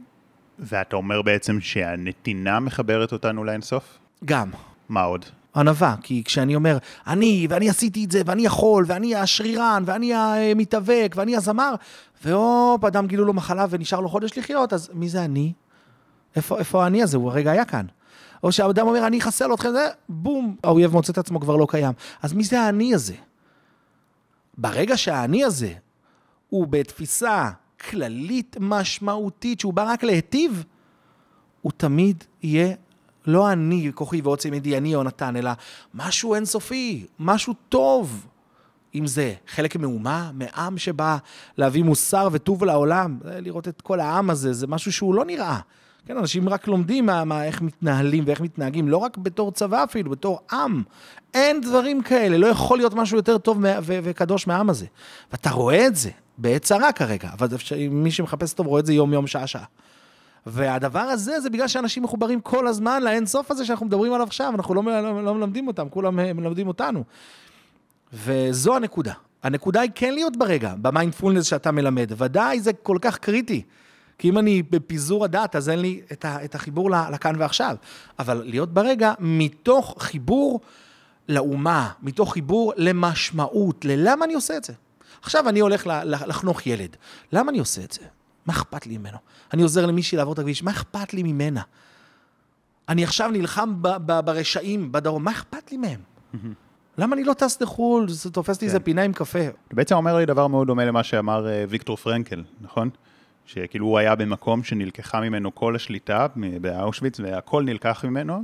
ואתה 0.59 0.95
אומר 0.95 1.21
בעצם 1.21 1.61
שהנתינה 1.61 2.59
מחברת 2.59 3.11
אותנו 3.11 3.43
לאינסוף? 3.43 3.97
גם. 4.25 4.49
מה 4.89 5.01
עוד? 5.01 5.25
ענווה, 5.55 5.95
כי 6.01 6.23
כשאני 6.25 6.55
אומר, 6.55 6.77
אני, 7.07 7.47
ואני 7.49 7.69
עשיתי 7.69 8.05
את 8.05 8.11
זה, 8.11 8.21
ואני 8.25 8.45
יכול, 8.45 8.85
ואני 8.87 9.15
השרירן, 9.15 9.83
ואני 9.85 10.13
המתאבק, 10.15 11.13
ואני 11.15 11.35
הזמר, 11.35 11.75
והופ, 12.23 12.85
אדם 12.85 13.07
גילו 13.07 13.25
לו 13.25 13.33
מחלה 13.33 13.65
ונשאר 13.69 13.99
לו 13.99 14.09
חודש 14.09 14.37
לחיות, 14.37 14.73
אז 14.73 14.89
מי 14.93 15.09
זה 15.09 15.25
אני? 15.25 15.53
איפה, 16.35 16.59
איפה 16.59 16.83
האני 16.83 17.03
הזה? 17.03 17.17
הוא 17.17 17.31
הרגע 17.31 17.51
היה 17.51 17.65
כאן. 17.65 17.85
או 18.43 18.51
שהאדם 18.51 18.87
אומר, 18.87 19.07
אני 19.07 19.19
אחסל 19.19 19.53
אתכם, 19.53 19.71
זה, 19.71 19.87
בום, 20.09 20.55
האויב 20.63 20.93
מוצא 20.93 21.13
את 21.13 21.17
עצמו 21.17 21.39
כבר 21.39 21.55
לא 21.55 21.67
קיים. 21.69 21.93
אז 22.21 22.33
מי 22.33 22.43
זה 22.43 22.61
האני 22.61 22.95
הזה? 22.95 23.15
ברגע 24.57 24.97
שהאני 24.97 25.43
הזה 25.43 25.73
הוא 26.49 26.67
בתפיסה 26.67 27.49
כללית 27.89 28.57
משמעותית, 28.59 29.59
שהוא 29.59 29.73
בא 29.73 29.91
רק 29.93 30.03
להיטיב, 30.03 30.63
הוא 31.61 31.71
תמיד 31.77 32.23
יהיה 32.43 32.75
לא 33.25 33.51
אני, 33.51 33.91
כוחי 33.95 34.21
ועוצם 34.21 34.53
ידי, 34.53 34.77
אני 34.77 34.93
יונתן, 34.93 35.35
אלא 35.35 35.51
משהו 35.93 36.35
אינסופי, 36.35 37.05
משהו 37.19 37.53
טוב. 37.69 38.27
אם 38.95 39.07
זה 39.07 39.33
חלק 39.47 39.75
מאומה, 39.75 40.31
מעם 40.33 40.77
שבא 40.77 41.17
להביא 41.57 41.83
מוסר 41.83 42.29
וטוב 42.31 42.63
לעולם, 42.63 43.19
לראות 43.25 43.67
את 43.67 43.81
כל 43.81 43.99
העם 43.99 44.29
הזה, 44.29 44.53
זה 44.53 44.67
משהו 44.67 44.91
שהוא 44.91 45.15
לא 45.15 45.25
נראה. 45.25 45.59
כן, 46.05 46.17
אנשים 46.17 46.49
רק 46.49 46.67
לומדים 46.67 47.05
מה, 47.05 47.23
מה, 47.23 47.45
איך 47.45 47.61
מתנהלים 47.61 48.23
ואיך 48.27 48.41
מתנהגים, 48.41 48.89
לא 48.89 48.97
רק 48.97 49.17
בתור 49.17 49.51
צבא 49.51 49.83
אפילו, 49.83 50.11
בתור 50.11 50.39
עם. 50.51 50.83
אין 51.33 51.61
דברים 51.61 52.01
כאלה, 52.01 52.37
לא 52.37 52.47
יכול 52.47 52.77
להיות 52.77 52.93
משהו 52.93 53.17
יותר 53.17 53.37
טוב 53.37 53.57
וקדוש 53.83 54.47
מהעם 54.47 54.69
הזה. 54.69 54.85
ואתה 55.31 55.49
רואה 55.49 55.87
את 55.87 55.95
זה, 55.95 56.09
בעת 56.37 56.61
צרה 56.61 56.91
כרגע, 56.91 57.29
אבל 57.33 57.47
מי 57.89 58.11
שמחפש 58.11 58.53
טוב 58.53 58.67
רואה 58.67 58.79
את 58.79 58.85
זה 58.85 58.93
יום-יום, 58.93 59.27
שעה-שעה. 59.27 59.63
והדבר 60.45 60.99
הזה 60.99 61.39
זה 61.39 61.49
בגלל 61.49 61.67
שאנשים 61.67 62.03
מחוברים 62.03 62.41
כל 62.41 62.67
הזמן 62.67 63.03
לאין 63.03 63.25
סוף 63.25 63.51
הזה 63.51 63.65
שאנחנו 63.65 63.85
מדברים 63.85 64.13
עליו 64.13 64.27
עכשיו, 64.27 64.53
אנחנו 64.55 64.73
לא, 64.75 64.83
לא, 64.83 65.23
לא 65.23 65.35
מלמדים 65.35 65.67
אותם, 65.67 65.89
כולם 65.89 66.15
מלמדים 66.15 66.67
אותנו. 66.67 67.03
וזו 68.13 68.75
הנקודה. 68.75 69.13
הנקודה 69.43 69.81
היא 69.81 69.91
כן 69.95 70.13
להיות 70.13 70.37
ברגע, 70.37 70.73
במיינדפולנס 70.81 71.45
שאתה 71.45 71.71
מלמד. 71.71 72.11
ודאי 72.17 72.59
זה 72.59 72.73
כל 72.73 72.97
כך 73.01 73.17
קריטי. 73.17 73.61
כי 74.19 74.29
אם 74.29 74.37
אני 74.37 74.63
בפיזור 74.63 75.25
הדעת, 75.25 75.55
אז 75.55 75.69
אין 75.69 75.79
לי 75.79 76.01
את, 76.11 76.25
ה, 76.25 76.45
את 76.45 76.55
החיבור 76.55 76.89
לכאן 76.91 77.35
ועכשיו. 77.37 77.75
אבל 78.19 78.43
להיות 78.45 78.73
ברגע 78.73 79.13
מתוך 79.19 79.95
חיבור 79.99 80.59
לאומה, 81.29 81.89
מתוך 82.01 82.33
חיבור 82.33 82.73
למשמעות, 82.77 83.85
ללמה 83.85 84.25
אני 84.25 84.33
עושה 84.33 84.57
את 84.57 84.63
זה. 84.63 84.73
עכשיו 85.21 85.49
אני 85.49 85.59
הולך 85.59 85.83
לחנוך 86.05 86.67
ילד. 86.67 86.95
למה 87.31 87.51
אני 87.51 87.59
עושה 87.59 87.83
את 87.83 87.91
זה? 87.91 88.01
מה 88.45 88.53
אכפת 88.53 88.87
לי 88.87 88.97
ממנו? 88.97 89.17
אני 89.53 89.61
עוזר 89.61 89.85
למישהי 89.85 90.17
לעבור 90.17 90.33
את 90.33 90.39
הכביש, 90.39 90.63
מה 90.63 90.71
אכפת 90.71 91.13
לי 91.13 91.23
ממנה? 91.23 91.61
אני 92.89 93.03
עכשיו 93.03 93.29
נלחם 93.29 93.81
ב- 93.81 93.87
ב- 94.05 94.19
ברשעים 94.19 94.91
בדרום, 94.91 95.23
מה 95.23 95.31
אכפת 95.31 95.71
לי 95.71 95.77
מהם? 95.77 95.99
למה 96.97 97.15
אני 97.15 97.23
לא 97.23 97.33
טס 97.33 97.61
לחו"ל? 97.61 98.09
זה 98.09 98.31
תופס 98.31 98.61
לי 98.61 98.67
איזה 98.67 98.79
כן. 98.79 98.85
פינה 98.85 99.01
עם 99.01 99.13
קפה. 99.13 99.39
בעצם 99.73 99.95
אומר 99.95 100.17
לי 100.17 100.25
דבר 100.25 100.47
מאוד 100.47 100.67
דומה 100.67 100.85
למה 100.85 101.03
שאמר 101.03 101.47
אה, 101.47 101.65
ויקטור 101.69 101.97
פרנקל, 101.97 102.43
נכון? 102.61 102.89
שכאילו 103.53 103.85
הוא 103.85 103.97
היה 103.97 104.15
במקום 104.15 104.63
שנלקחה 104.63 105.21
ממנו 105.21 105.55
כל 105.55 105.75
השליטה 105.75 106.27
באושוויץ 106.61 107.19
והכל 107.19 107.63
נלקח 107.63 108.05
ממנו. 108.05 108.43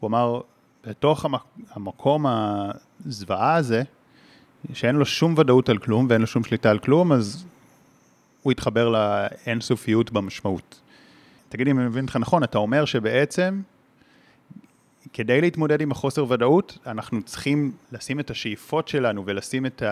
הוא 0.00 0.08
אמר, 0.08 0.40
בתוך 0.86 1.24
המק- 1.24 1.60
המקום 1.74 2.26
הזוועה 2.28 3.54
הזה, 3.54 3.82
שאין 4.72 4.96
לו 4.96 5.06
שום 5.06 5.34
ודאות 5.38 5.68
על 5.68 5.78
כלום 5.78 6.06
ואין 6.08 6.20
לו 6.20 6.26
שום 6.26 6.44
שליטה 6.44 6.70
על 6.70 6.78
כלום, 6.78 7.12
אז 7.12 7.44
הוא 8.42 8.52
התחבר 8.52 8.88
לאינסופיות 8.88 10.12
במשמעות. 10.12 10.80
תגיד 11.48 11.68
אם 11.68 11.78
אני 11.78 11.86
מבין 11.86 12.04
אותך 12.04 12.16
נכון, 12.16 12.44
אתה 12.44 12.58
אומר 12.58 12.84
שבעצם 12.84 13.60
כדי 15.16 15.40
להתמודד 15.40 15.80
עם 15.80 15.90
החוסר 15.92 16.30
ודאות, 16.30 16.78
אנחנו 16.86 17.22
צריכים 17.22 17.72
לשים 17.92 18.20
את 18.20 18.30
השאיפות 18.30 18.88
שלנו 18.88 19.22
ולשים 19.26 19.66
את 19.66 19.82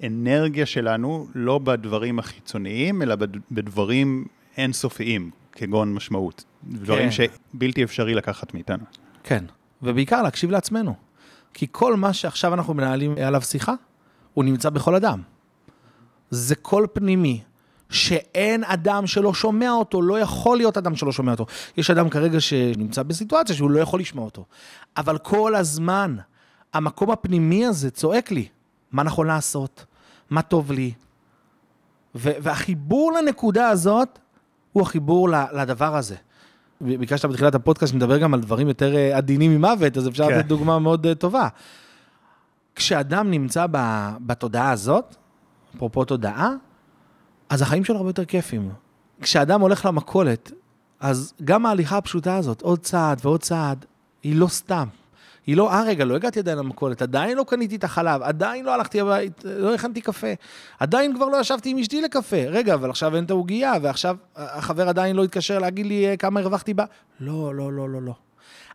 האנרגיה 0.00 0.66
שלנו 0.66 1.26
לא 1.34 1.58
בדברים 1.58 2.18
החיצוניים, 2.18 3.02
אלא 3.02 3.14
בד- 3.14 3.36
בדברים 3.50 4.24
אינסופיים, 4.56 5.30
כגון 5.52 5.94
משמעות. 5.94 6.44
דברים 6.64 7.10
כן. 7.10 7.28
שבלתי 7.54 7.84
אפשרי 7.84 8.14
לקחת 8.14 8.54
מאיתנו. 8.54 8.84
כן, 9.24 9.44
ובעיקר 9.82 10.22
להקשיב 10.22 10.50
לעצמנו. 10.50 10.94
כי 11.54 11.66
כל 11.72 11.96
מה 11.96 12.12
שעכשיו 12.12 12.54
אנחנו 12.54 12.74
מנהלים 12.74 13.14
עליו 13.26 13.42
שיחה, 13.42 13.74
הוא 14.34 14.44
נמצא 14.44 14.70
בכל 14.70 14.94
אדם. 14.94 15.22
זה 16.30 16.54
קול 16.54 16.86
פנימי, 16.92 17.40
שאין 17.90 18.64
אדם 18.64 19.06
שלא 19.06 19.34
שומע 19.34 19.70
אותו, 19.70 20.02
לא 20.02 20.18
יכול 20.18 20.56
להיות 20.56 20.78
אדם 20.78 20.96
שלא 20.96 21.12
שומע 21.12 21.32
אותו. 21.32 21.46
יש 21.76 21.90
אדם 21.90 22.08
כרגע 22.08 22.40
שנמצא 22.40 23.02
בסיטואציה 23.02 23.56
שהוא 23.56 23.70
לא 23.70 23.80
יכול 23.80 24.00
לשמוע 24.00 24.24
אותו. 24.24 24.44
אבל 24.96 25.18
כל 25.18 25.54
הזמן, 25.54 26.16
המקום 26.72 27.10
הפנימי 27.10 27.66
הזה 27.66 27.90
צועק 27.90 28.30
לי, 28.30 28.48
מה 28.92 29.02
נכון 29.02 29.26
לעשות, 29.26 29.84
מה 30.30 30.42
טוב 30.42 30.72
לי. 30.72 30.92
והחיבור 32.14 33.12
לנקודה 33.12 33.68
הזאת, 33.68 34.18
הוא 34.72 34.82
החיבור 34.82 35.28
לדבר 35.28 35.96
הזה. 35.96 36.16
ביקשת 36.80 37.24
בתחילת 37.24 37.54
הפודקאסט 37.54 37.92
שנדבר 37.92 38.18
גם 38.18 38.34
על 38.34 38.40
דברים 38.40 38.68
יותר 38.68 38.96
אה, 38.96 39.16
עדינים 39.16 39.54
ממוות, 39.54 39.96
אז 39.96 40.08
אפשר 40.08 40.28
כן. 40.28 40.38
לתת 40.38 40.46
דוגמה 40.46 40.78
מאוד 40.78 41.06
אה, 41.06 41.14
טובה. 41.14 41.48
כשאדם 42.74 43.30
נמצא 43.30 43.66
בתודעה 44.26 44.70
הזאת, 44.70 45.16
אפרופו 45.76 46.04
תודעה, 46.04 46.54
אז 47.50 47.62
החיים 47.62 47.84
שלו 47.84 47.96
הרבה 47.96 48.08
יותר 48.08 48.24
כיפים. 48.24 48.70
כשאדם 49.20 49.60
הולך 49.60 49.86
למכולת, 49.86 50.52
אז 51.00 51.34
גם 51.44 51.66
ההליכה 51.66 51.96
הפשוטה 51.96 52.36
הזאת, 52.36 52.62
עוד 52.62 52.78
צעד 52.78 53.20
ועוד 53.24 53.40
צעד, 53.40 53.84
היא 54.22 54.36
לא 54.36 54.46
סתם. 54.46 54.88
היא 55.46 55.56
לא, 55.56 55.72
אה 55.72 55.82
רגע, 55.82 56.04
לא 56.04 56.16
הגעתי 56.16 56.38
עדיין 56.38 56.58
למכולת, 56.58 57.02
עדיין 57.02 57.36
לא 57.36 57.44
קניתי 57.48 57.76
את 57.76 57.84
החלב, 57.84 58.22
עדיין 58.22 58.64
לא 58.64 58.74
הלכתי 58.74 59.00
הבית, 59.00 59.44
לא 59.44 59.74
הכנתי 59.74 60.00
קפה, 60.00 60.26
עדיין 60.78 61.14
כבר 61.14 61.26
לא 61.26 61.40
ישבתי 61.40 61.70
עם 61.70 61.78
אשתי 61.78 62.00
לקפה. 62.00 62.36
רגע, 62.36 62.74
אבל 62.74 62.90
עכשיו 62.90 63.16
אין 63.16 63.24
את 63.24 63.30
העוגייה, 63.30 63.72
ועכשיו 63.82 64.16
החבר 64.36 64.88
עדיין 64.88 65.16
לא 65.16 65.24
התקשר 65.24 65.58
להגיד 65.58 65.86
לי 65.86 66.08
אה, 66.08 66.16
כמה 66.16 66.40
הרווחתי 66.40 66.74
בה. 66.74 66.84
לא, 67.20 67.54
לא, 67.54 67.72
לא, 67.72 67.88
לא, 67.88 68.02
לא. 68.02 68.14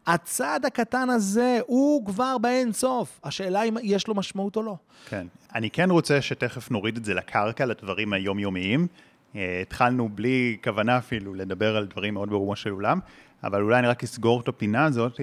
הצעד 0.07 0.65
הקטן 0.65 1.09
הזה 1.09 1.59
הוא 1.67 2.05
כבר 2.05 2.37
באין 2.37 2.73
סוף. 2.73 3.19
השאלה 3.23 3.63
אם 3.63 3.77
יש 3.83 4.07
לו 4.07 4.15
משמעות 4.15 4.55
או 4.55 4.63
לא. 4.63 4.75
כן. 5.09 5.27
אני 5.55 5.69
כן 5.69 5.91
רוצה 5.91 6.21
שתכף 6.21 6.71
נוריד 6.71 6.97
את 6.97 7.05
זה 7.05 7.13
לקרקע, 7.13 7.65
לדברים 7.65 8.13
היומיומיים. 8.13 8.87
אה, 9.35 9.59
התחלנו 9.61 10.09
בלי 10.09 10.57
כוונה 10.63 10.97
אפילו 10.97 11.33
לדבר 11.33 11.77
על 11.77 11.85
דברים 11.85 12.13
מאוד 12.13 12.29
ברומו 12.29 12.55
של 12.55 12.69
עולם, 12.69 12.99
אבל 13.43 13.61
אולי 13.61 13.79
אני 13.79 13.87
רק 13.87 14.03
אסגור 14.03 14.41
את 14.41 14.47
הפינה 14.47 14.85
הזאת. 14.85 15.19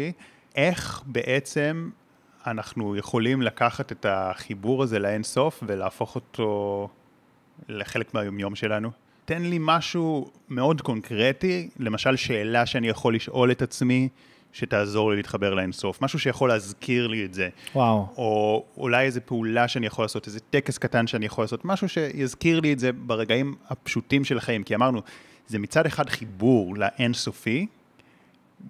איך 0.56 1.02
בעצם 1.06 1.90
אנחנו 2.46 2.96
יכולים 2.96 3.42
לקחת 3.42 3.92
את 3.92 4.06
החיבור 4.08 4.82
הזה 4.82 4.98
לאין 4.98 5.22
סוף 5.22 5.62
ולהפוך 5.66 6.14
אותו 6.14 6.88
לחלק 7.68 8.14
מהיומיום 8.14 8.54
שלנו? 8.54 8.90
תן 9.24 9.42
לי 9.42 9.58
משהו 9.60 10.30
מאוד 10.48 10.80
קונקרטי, 10.80 11.68
למשל 11.78 12.16
שאלה 12.16 12.66
שאני 12.66 12.88
יכול 12.88 13.14
לשאול 13.14 13.50
את 13.50 13.62
עצמי, 13.62 14.08
שתעזור 14.52 15.10
לי 15.10 15.16
להתחבר 15.16 15.54
לאינסוף, 15.54 16.02
משהו 16.02 16.18
שיכול 16.18 16.48
להזכיר 16.48 17.06
לי 17.06 17.24
את 17.24 17.34
זה. 17.34 17.48
וואו. 17.74 18.06
או 18.16 18.64
אולי 18.76 19.04
איזו 19.04 19.20
פעולה 19.24 19.68
שאני 19.68 19.86
יכול 19.86 20.04
לעשות, 20.04 20.26
איזה 20.26 20.40
טקס 20.40 20.78
קטן 20.78 21.06
שאני 21.06 21.26
יכול 21.26 21.44
לעשות, 21.44 21.64
משהו 21.64 21.88
שיזכיר 21.88 22.60
לי 22.60 22.72
את 22.72 22.78
זה 22.78 22.92
ברגעים 22.92 23.54
הפשוטים 23.68 24.24
של 24.24 24.38
החיים. 24.38 24.62
כי 24.62 24.74
אמרנו, 24.74 25.02
זה 25.46 25.58
מצד 25.58 25.86
אחד 25.86 26.08
חיבור 26.08 26.76
לאינסופי, 26.76 27.66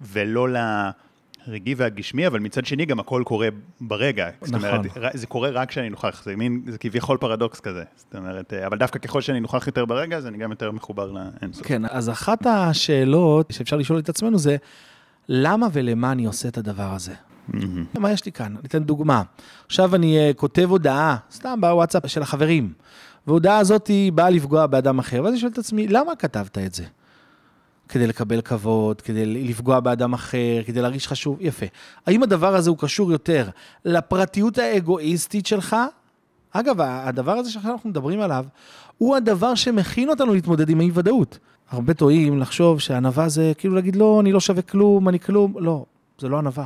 ולא 0.01 0.47
לרגעי 1.47 1.75
והגשמי, 1.77 2.27
אבל 2.27 2.39
מצד 2.39 2.65
שני 2.65 2.85
גם 2.85 2.99
הכל 2.99 3.23
קורה 3.25 3.47
ברגע. 3.81 4.29
זאת 4.41 4.53
נכון. 4.53 4.69
אומרת, 4.69 4.97
ר- 4.97 5.09
זה 5.13 5.27
קורה 5.27 5.49
רק 5.49 5.69
כשאני 5.69 5.89
נוכח, 5.89 6.23
זה 6.23 6.35
מין, 6.35 6.61
זה 6.67 6.77
כביכול 6.77 7.17
פרדוקס 7.17 7.59
כזה. 7.59 7.83
זאת 7.95 8.15
אומרת, 8.15 8.53
אה, 8.53 8.67
אבל 8.67 8.77
דווקא 8.77 8.99
ככל 8.99 9.21
שאני 9.21 9.39
נוכח 9.39 9.67
יותר 9.67 9.85
ברגע, 9.85 10.17
אז 10.17 10.27
אני 10.27 10.37
גם 10.37 10.51
יותר 10.51 10.71
מחובר 10.71 11.11
לאינסוף. 11.11 11.67
כן, 11.67 11.81
אז 11.85 12.09
אחת 12.09 12.45
השאלות 12.45 13.51
שאפשר 13.51 13.77
לשאול 13.77 13.99
את 13.99 14.09
עצמנו 14.09 14.37
זה, 14.37 14.57
למה 15.29 15.67
ולמה 15.73 16.11
אני 16.11 16.25
עושה 16.25 16.47
את 16.47 16.57
הדבר 16.57 16.93
הזה? 16.93 17.13
מהמם. 17.47 17.85
מה 17.99 18.11
יש 18.11 18.25
לי 18.25 18.31
כאן? 18.31 18.45
אני 18.45 18.67
אתן 18.67 18.83
דוגמה. 18.83 19.21
עכשיו 19.65 19.95
אני 19.95 20.17
אה, 20.17 20.31
כותב 20.33 20.67
הודעה, 20.69 21.17
סתם 21.31 21.61
בוואטסאפ 21.61 22.07
של 22.07 22.21
החברים, 22.21 22.73
וההודעה 23.27 23.57
הזאת 23.57 23.87
היא 23.87 24.11
באה 24.11 24.29
לפגוע 24.29 24.67
באדם 24.67 24.99
אחר, 24.99 25.21
ואז 25.23 25.31
אני 25.31 25.39
שואל 25.39 25.51
את 25.51 25.57
עצמי, 25.57 25.87
למה 25.87 26.15
כתבת 26.15 26.57
את 26.57 26.73
זה? 26.73 26.83
כדי 27.89 28.07
לקבל 28.07 28.41
כבוד, 28.41 29.01
כדי 29.01 29.25
לפגוע 29.25 29.79
באדם 29.79 30.13
אחר, 30.13 30.61
כדי 30.65 30.81
להרגיש 30.81 31.07
חשוב, 31.07 31.37
יפה. 31.41 31.65
האם 32.05 32.23
הדבר 32.23 32.55
הזה 32.55 32.69
הוא 32.69 32.77
קשור 32.77 33.11
יותר 33.11 33.49
לפרטיות 33.85 34.57
האגואיסטית 34.57 35.45
שלך? 35.45 35.75
אגב, 36.51 36.81
הדבר 36.81 37.31
הזה 37.31 37.51
שאנחנו 37.51 37.89
מדברים 37.89 38.21
עליו, 38.21 38.45
הוא 38.97 39.15
הדבר 39.15 39.55
שמכין 39.55 40.09
אותנו 40.09 40.33
להתמודד 40.33 40.69
עם 40.69 40.79
האי-ודאות. 40.79 41.39
הרבה 41.73 41.93
טועים 41.93 42.39
לחשוב 42.39 42.79
שענווה 42.79 43.29
זה 43.29 43.51
כאילו 43.57 43.75
להגיד, 43.75 43.95
לא, 43.95 44.19
אני 44.21 44.31
לא 44.31 44.39
שווה 44.39 44.61
כלום, 44.61 45.09
אני 45.09 45.19
כלום. 45.19 45.53
לא, 45.59 45.85
זה 46.19 46.27
לא 46.29 46.37
ענווה. 46.37 46.65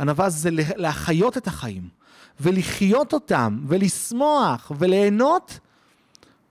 ענווה 0.00 0.30
זה 0.30 0.50
לה- 0.50 0.62
להחיות 0.76 1.36
את 1.36 1.46
החיים, 1.46 1.88
ולחיות 2.40 3.12
אותם, 3.12 3.58
ולשמוח, 3.66 4.72
וליהנות, 4.78 5.58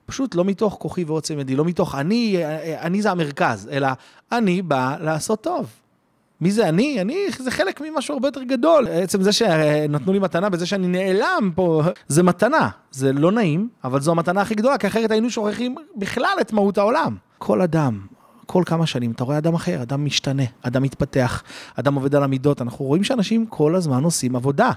פשוט 0.06 0.36
לא 0.36 0.46
מתוך 0.46 0.78
כוחי 0.80 1.04
ועוצם 1.04 1.40
ידי, 1.40 1.56
לא 1.56 1.66
מתוך 1.66 1.96
אני, 1.96 2.38
אני 2.82 3.02
זה 3.02 3.12
המרכז, 3.12 3.70
אלא 3.72 3.88
אני 4.32 4.62
בא 4.62 4.98
לעשות 5.02 5.42
טוב. 5.44 5.68
מי 6.42 6.52
זה 6.52 6.70
אני? 6.70 7.02
אני, 7.02 7.26
זה 7.40 7.52
חלק 7.52 7.82
ממשהו 7.82 8.14
הרבה 8.14 8.28
יותר 8.28 8.44
גדול. 8.44 8.88
עצם 8.88 9.22
זה 9.22 9.32
שנתנו 9.32 10.14
לי 10.14 10.20
מתנה, 10.20 10.50
בזה 10.50 10.66
שאני 10.66 10.88
נעלם 10.88 11.52
פה, 11.56 11.84
זה 12.08 12.24
מתנה. 12.24 12.70
זה 12.92 13.14
לא 13.14 13.32
נעים, 13.32 13.70
אבל 13.84 14.02
זו 14.02 14.12
המתנה 14.12 14.42
הכי 14.42 14.56
גדולה, 14.56 14.78
כי 14.78 14.88
אחרת 14.88 15.12
היינו 15.12 15.30
שוכחים 15.30 15.76
בכלל 15.96 16.38
את 16.42 16.54
מהות 16.54 16.78
העולם. 16.78 17.16
כל 17.38 17.62
אדם, 17.62 18.00
כל 18.46 18.64
כמה 18.66 18.86
שנים, 18.86 19.12
אתה 19.12 19.24
רואה 19.24 19.38
אדם 19.38 19.54
אחר, 19.54 19.82
אדם 19.82 20.06
משתנה, 20.06 20.44
אדם 20.62 20.84
מתפתח, 20.84 21.44
אדם 21.76 21.96
עובד 21.96 22.16
על 22.16 22.24
המידות. 22.24 22.62
אנחנו 22.62 22.86
רואים 22.86 23.04
שאנשים 23.04 23.46
כל 23.46 23.76
הזמן 23.76 24.04
עושים 24.04 24.36
עבודה. 24.36 24.72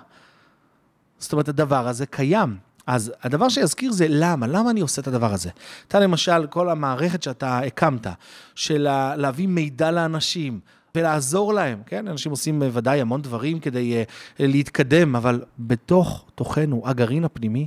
זאת 1.19 1.33
אומרת, 1.33 1.49
הדבר 1.49 1.89
הזה 1.89 2.07
קיים. 2.07 2.57
אז 2.87 3.13
הדבר 3.23 3.49
שיזכיר 3.49 3.93
זה 3.93 4.07
למה, 4.09 4.47
למה 4.47 4.71
אני 4.71 4.81
עושה 4.81 5.03
את 5.03 5.07
הדבר 5.07 5.33
הזה. 5.33 5.51
אתה 5.89 6.01
למשל, 6.01 6.47
כל 6.47 6.69
המערכת 6.69 7.23
שאתה 7.23 7.59
הקמת, 7.59 8.07
של 8.55 8.79
לה- 8.83 9.17
להביא 9.17 9.49
מידע 9.49 9.91
לאנשים 9.91 10.61
ולעזור 10.95 11.55
להם, 11.55 11.83
כן? 11.87 12.09
אנשים 12.09 12.31
עושים 12.31 12.63
אה, 12.63 12.69
ודאי 12.73 13.01
המון 13.01 13.23
דברים 13.23 13.61
כדי 13.61 13.97
אה, 13.97 14.03
להתקדם, 14.39 15.17
אבל 15.17 15.45
בתוך 15.59 16.25
תוכנו, 16.35 16.83
הגרעין 16.85 17.25
הפנימי, 17.25 17.67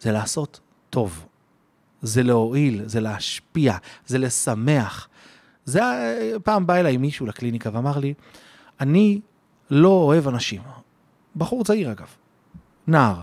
זה 0.00 0.12
לעשות 0.12 0.60
טוב. 0.90 1.26
זה 2.02 2.22
להועיל, 2.22 2.82
זה 2.86 3.00
להשפיע, 3.00 3.76
זה 4.06 4.18
לשמח, 4.18 5.08
זה, 5.64 5.80
פעם 6.44 6.66
בא 6.66 6.74
אליי 6.74 6.96
מישהו 6.96 7.26
לקליניקה 7.26 7.70
ואמר 7.72 7.98
לי, 7.98 8.14
אני 8.80 9.20
לא 9.70 9.88
אוהב 9.88 10.28
אנשים. 10.28 10.60
בחור 11.36 11.64
צעיר 11.64 11.92
אגב, 11.92 12.06
נער. 12.86 13.20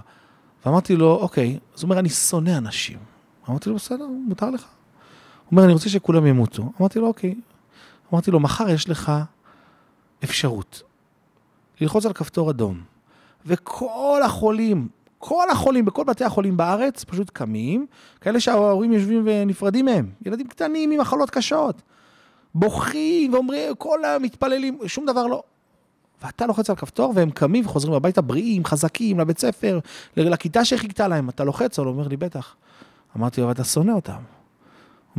ואמרתי 0.65 0.95
לו, 0.95 1.15
אוקיי, 1.15 1.59
אז 1.75 1.83
הוא 1.83 1.87
אומר, 1.89 1.99
אני 1.99 2.09
שונא 2.09 2.57
אנשים. 2.57 2.97
אמרתי 3.49 3.69
לו, 3.69 3.75
בסדר, 3.75 4.05
מותר 4.27 4.49
לך. 4.49 4.61
הוא 4.63 5.51
אומר, 5.51 5.63
אני 5.63 5.73
רוצה 5.73 5.89
שכולם 5.89 6.25
ימותו. 6.25 6.71
אמרתי 6.79 6.99
לו, 6.99 7.07
אוקיי. 7.07 7.35
אמרתי 8.13 8.31
לו, 8.31 8.39
מחר 8.39 8.69
יש 8.69 8.89
לך 8.89 9.11
אפשרות 10.23 10.83
ללחוץ 11.81 12.05
על 12.05 12.13
כפתור 12.13 12.49
אדום, 12.49 12.81
וכל 13.45 14.21
החולים, 14.25 14.87
כל 15.17 15.49
החולים 15.51 15.85
בכל 15.85 16.03
בתי 16.03 16.23
החולים 16.23 16.57
בארץ 16.57 17.03
פשוט 17.03 17.29
קמים, 17.29 17.85
כאלה 18.21 18.39
שההורים 18.39 18.93
יושבים 18.93 19.21
ונפרדים 19.25 19.85
מהם, 19.85 20.09
ילדים 20.25 20.47
קטנים 20.47 20.91
עם 20.91 20.99
מחלות 20.99 21.29
קשות, 21.29 21.81
בוכים 22.55 23.33
ואומרים, 23.33 23.75
כל 23.75 24.05
המתפללים, 24.05 24.77
שום 24.87 25.05
דבר 25.05 25.27
לא. 25.27 25.43
ואתה 26.23 26.45
לוחץ 26.45 26.69
על 26.69 26.75
כפתור 26.75 27.13
והם 27.15 27.31
קמים 27.31 27.65
וחוזרים 27.65 27.93
הביתה 27.93 28.21
בריאים, 28.21 28.65
חזקים, 28.65 29.19
לבית 29.19 29.39
ספר, 29.39 29.79
לכיתה 30.17 30.65
שחיכתה 30.65 31.07
להם, 31.07 31.29
אתה 31.29 31.43
לוחץ, 31.43 31.79
הוא 31.79 31.87
אומר 31.87 32.07
לי, 32.07 32.17
בטח. 32.17 32.55
אמרתי 33.17 33.41
לו, 33.41 33.47
אבל 33.47 33.53
אתה 33.53 33.63
שונא 33.63 33.91
אותם. 33.91 34.13
הוא 34.13 34.21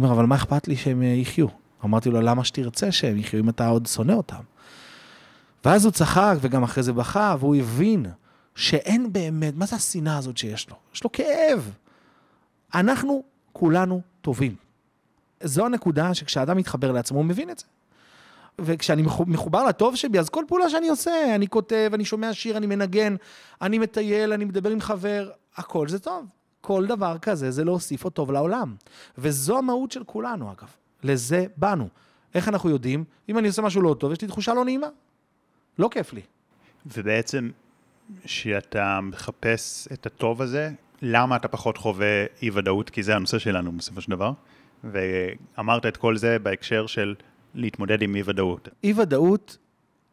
אומר, 0.04 0.12
אבל 0.12 0.26
מה 0.26 0.35
אכפת 0.35 0.68
לי 0.68 0.76
שהם 0.76 1.02
יחיו? 1.02 1.60
אמרתי 1.84 2.10
לו, 2.10 2.20
למה 2.20 2.44
שתרצה 2.44 2.92
שהם 2.92 3.18
יחיו 3.18 3.40
אם 3.40 3.49
אתה 3.49 3.68
עוד 3.68 3.87
שונא 3.87 4.12
אותם? 4.12 4.42
ואז 5.64 5.84
הוא 5.84 5.92
צחק 5.92 6.37
וגם 6.40 6.62
אחרי 6.62 6.82
זה 6.82 6.92
בכה, 6.92 7.37
והוא 7.38 7.56
הבין 7.56 8.06
שאין 8.54 9.12
באמת, 9.12 9.54
מה 9.56 9.66
זה 9.66 9.76
השנאה 9.76 10.18
הזאת 10.18 10.37
שיש 10.37 10.70
לו? 10.70 10.76
יש 10.94 11.04
לו 11.04 11.12
כאב. 11.12 11.70
אנחנו 12.75 13.22
כולנו 13.52 14.00
טובים. 14.20 14.54
זו 15.42 15.66
הנקודה 15.66 16.14
שכשאדם 16.14 16.56
מתחבר 16.56 16.92
לעצמו, 16.92 17.18
הוא 17.18 17.25
מבין 17.25 17.50
את 17.50 17.58
זה. 17.58 17.64
וכשאני 18.58 19.02
מחובר 19.26 19.64
לטוב 19.64 19.96
שבי, 19.96 20.18
אז 20.18 20.28
כל 20.28 20.44
פעולה 20.49 20.70
שאני 20.70 20.88
עושה, 20.88 21.34
אני 21.34 21.49
כותב, 21.49 21.90
אני 21.94 22.04
שומע 22.04 22.32
שיר, 22.32 22.56
אני 22.56 22.66
מנגן, 22.66 23.16
אני 23.62 23.78
מטייל, 23.78 24.32
אני 24.32 24.44
מדבר 24.44 24.70
עם 24.70 24.80
חבר, 24.80 25.30
הכל 25.56 25.88
זה 25.88 25.99
טוב. 25.99 26.26
כל 26.60 26.87
דבר 26.87 27.18
כזה 27.18 27.50
זה 27.50 27.64
להוסיף 27.64 28.04
עוד 28.04 28.12
טוב 28.12 28.32
לעולם. 28.32 28.75
וזו 29.18 29.58
המהות 29.58 29.92
של 29.92 30.04
כולנו, 30.04 30.52
אגב. 30.52 30.68
לזה 31.02 31.47
באנו. 31.57 31.88
איך 32.35 32.49
אנחנו 32.49 32.71
יודעים? 32.71 33.04
אם 33.28 33.38
אני 33.38 33.49
עושה 33.49 33.62
משהו 33.62 33.83
לא 33.83 33.97
טוב, 33.99 34.12
יש 34.12 34.23
לי 34.23 34.28
תחושה 34.28 34.54
לא 34.54 34.64
נעימה. 34.64 34.87
לא 35.78 35.88
כיף 35.90 36.12
לי. 36.12 36.21
ובעצם, 36.87 37.50
כשאתה 38.25 39.00
מחפש 39.02 39.88
את 39.92 40.07
הטוב 40.07 40.42
הזה, 40.42 40.71
למה 41.02 41.37
אתה 41.37 41.49
פחות 41.49 41.76
חווה 41.76 42.25
אי-ודאות? 42.42 42.90
כי 42.90 43.02
זה 43.02 43.16
הנושא 43.16 43.38
שלנו 43.38 43.73
בסופו 43.73 44.00
של 44.00 44.11
דבר. 44.11 44.33
ואמרת 44.85 45.87
את 45.87 45.97
כל 45.97 46.16
זה 46.16 46.38
בהקשר 46.38 46.87
של 46.87 47.14
להתמודד 47.54 48.02
עם 48.02 48.14
אי-ודאות. 48.14 48.69
אי-ודאות 48.85 49.59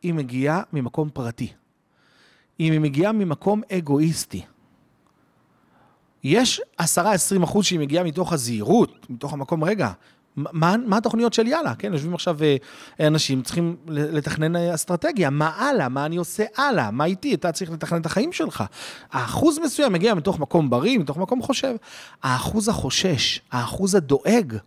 היא 0.04 0.14
מגיעה 0.14 0.62
ממקום 0.74 1.10
פרטי. 1.10 1.54
אם 2.60 2.72
היא 2.72 2.80
מגיעה 2.80 3.12
ממקום 3.12 3.62
אגואיסטי. 3.72 4.46
יש 6.24 6.62
10-20 6.82 6.84
אחוז 7.44 7.66
שהיא 7.66 7.80
מגיעה 7.80 8.04
מתוך 8.04 8.34
הזהירות, 8.34 9.10
מתוך 9.10 9.34
המקום, 9.34 9.64
רגע, 9.64 9.92
מה, 10.38 10.76
מה 10.86 10.98
התוכניות 10.98 11.34
של 11.34 11.48
יאללה? 11.48 11.76
כן, 11.76 11.94
יושבים 11.94 12.14
עכשיו 12.14 12.38
אה, 13.00 13.08
אנשים, 13.08 13.42
צריכים 13.42 13.76
לתכנן 13.88 14.56
אה, 14.56 14.74
אסטרטגיה, 14.74 15.30
מה 15.30 15.50
הלאה? 15.50 15.90
מה 15.90 16.06
אני 16.06 16.18
עושה 16.18 16.44
הלאה? 16.58 16.92
מה 16.92 17.06
איתי? 17.06 17.34
אתה 17.34 17.52
צריך 17.52 17.72
לתכנן 17.72 18.02
את 18.02 18.06
החיים 18.06 18.34
שלך. 18.34 18.64
האחוז 19.12 19.60
מסוים 19.60 19.94
מגיע 19.94 20.14
מתוך 20.14 20.40
מקום 20.40 20.70
בריא, 20.70 20.98
מתוך 20.98 21.18
מקום 21.18 21.42
חושב. 21.42 21.76
האחוז 22.24 22.70
החושש, 22.70 23.42
האחוז 23.52 23.96
הדואג, 23.96 24.58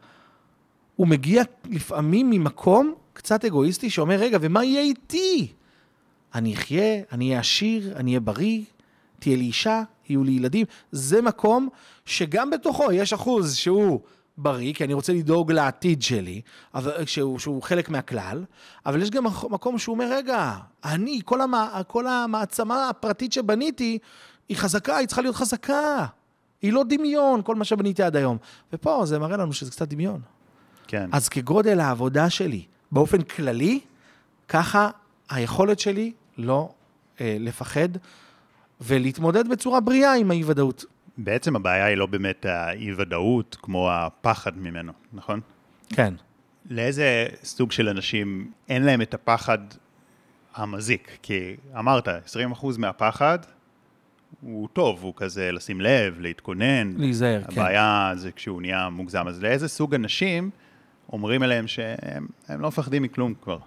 הוא 0.96 1.06
מגיע 1.06 1.42
לפעמים 1.70 2.30
ממקום 2.30 2.94
קצת 3.12 3.44
אגואיסטי 3.44 3.90
שאומר, 3.90 4.16
רגע, 4.16 4.38
ומה 4.40 4.64
יהיה 4.64 4.80
איתי? 4.80 5.52
אני 6.34 6.54
אחיה, 6.54 7.02
אני 7.12 7.28
אהיה 7.28 7.40
עשיר, 7.40 7.96
אני 7.96 8.10
אהיה 8.10 8.20
בריא, 8.20 8.62
תהיה 9.18 9.36
לי 9.36 9.44
אישה, 9.44 9.82
יהיו 10.08 10.24
לי 10.24 10.32
ילדים. 10.32 10.66
זה 10.92 11.22
מקום 11.22 11.68
שגם 12.06 12.50
בתוכו 12.50 12.92
יש 12.92 13.12
אחוז 13.12 13.56
שהוא... 13.56 14.00
בריא, 14.42 14.74
כי 14.74 14.84
אני 14.84 14.94
רוצה 14.94 15.12
לדאוג 15.12 15.52
לעתיד 15.52 16.02
שלי, 16.02 16.40
שהוא, 17.06 17.38
שהוא 17.38 17.62
חלק 17.62 17.88
מהכלל, 17.88 18.44
אבל 18.86 19.02
יש 19.02 19.10
גם 19.10 19.24
מקום 19.50 19.78
שהוא 19.78 19.94
אומר, 19.94 20.08
רגע, 20.12 20.56
אני, 20.84 21.20
כל, 21.24 21.40
המ, 21.40 21.54
כל 21.86 22.06
המעצמה 22.06 22.88
הפרטית 22.88 23.32
שבניתי, 23.32 23.98
היא 24.48 24.56
חזקה, 24.56 24.96
היא 24.96 25.06
צריכה 25.06 25.22
להיות 25.22 25.36
חזקה. 25.36 26.06
היא 26.62 26.72
לא 26.72 26.84
דמיון, 26.88 27.42
כל 27.42 27.54
מה 27.54 27.64
שבניתי 27.64 28.02
עד 28.02 28.16
היום. 28.16 28.36
ופה 28.72 29.06
זה 29.06 29.18
מראה 29.18 29.36
לנו 29.36 29.52
שזה 29.52 29.70
קצת 29.70 29.88
דמיון. 29.88 30.20
כן. 30.86 31.10
אז 31.12 31.28
כגודל 31.28 31.80
העבודה 31.80 32.30
שלי, 32.30 32.64
באופן 32.92 33.22
כללי, 33.22 33.80
ככה 34.48 34.90
היכולת 35.30 35.78
שלי 35.78 36.12
לא 36.38 36.72
אה, 37.20 37.36
לפחד 37.40 37.88
ולהתמודד 38.80 39.48
בצורה 39.48 39.80
בריאה 39.80 40.14
עם 40.14 40.30
האי-ודאות. 40.30 40.84
בעצם 41.24 41.56
הבעיה 41.56 41.84
היא 41.84 41.96
לא 41.96 42.06
באמת 42.06 42.46
האי-ודאות, 42.46 43.56
כמו 43.62 43.90
הפחד 43.92 44.58
ממנו, 44.58 44.92
נכון? 45.12 45.40
כן. 45.88 46.14
לאיזה 46.70 47.26
סוג 47.42 47.72
של 47.72 47.88
אנשים 47.88 48.50
אין 48.68 48.82
להם 48.82 49.02
את 49.02 49.14
הפחד 49.14 49.58
המזיק? 50.54 51.18
כי 51.22 51.56
אמרת, 51.78 52.08
20% 52.08 52.10
מהפחד 52.78 53.38
הוא 54.40 54.68
טוב, 54.72 55.02
הוא 55.02 55.12
כזה 55.16 55.52
לשים 55.52 55.80
לב, 55.80 56.20
להתכונן. 56.20 56.92
להיזהר, 56.96 57.42
כן. 57.42 57.60
הבעיה 57.60 58.12
זה 58.16 58.32
כשהוא 58.32 58.60
נהיה 58.60 58.88
מוגזם. 58.88 59.28
אז 59.28 59.42
לאיזה 59.42 59.68
סוג 59.68 59.94
אנשים 59.94 60.50
אומרים 61.12 61.42
עליהם 61.42 61.66
שהם 61.66 62.26
לא 62.48 62.68
מפחדים 62.68 63.02
מכלום 63.02 63.34
כבר? 63.42 63.58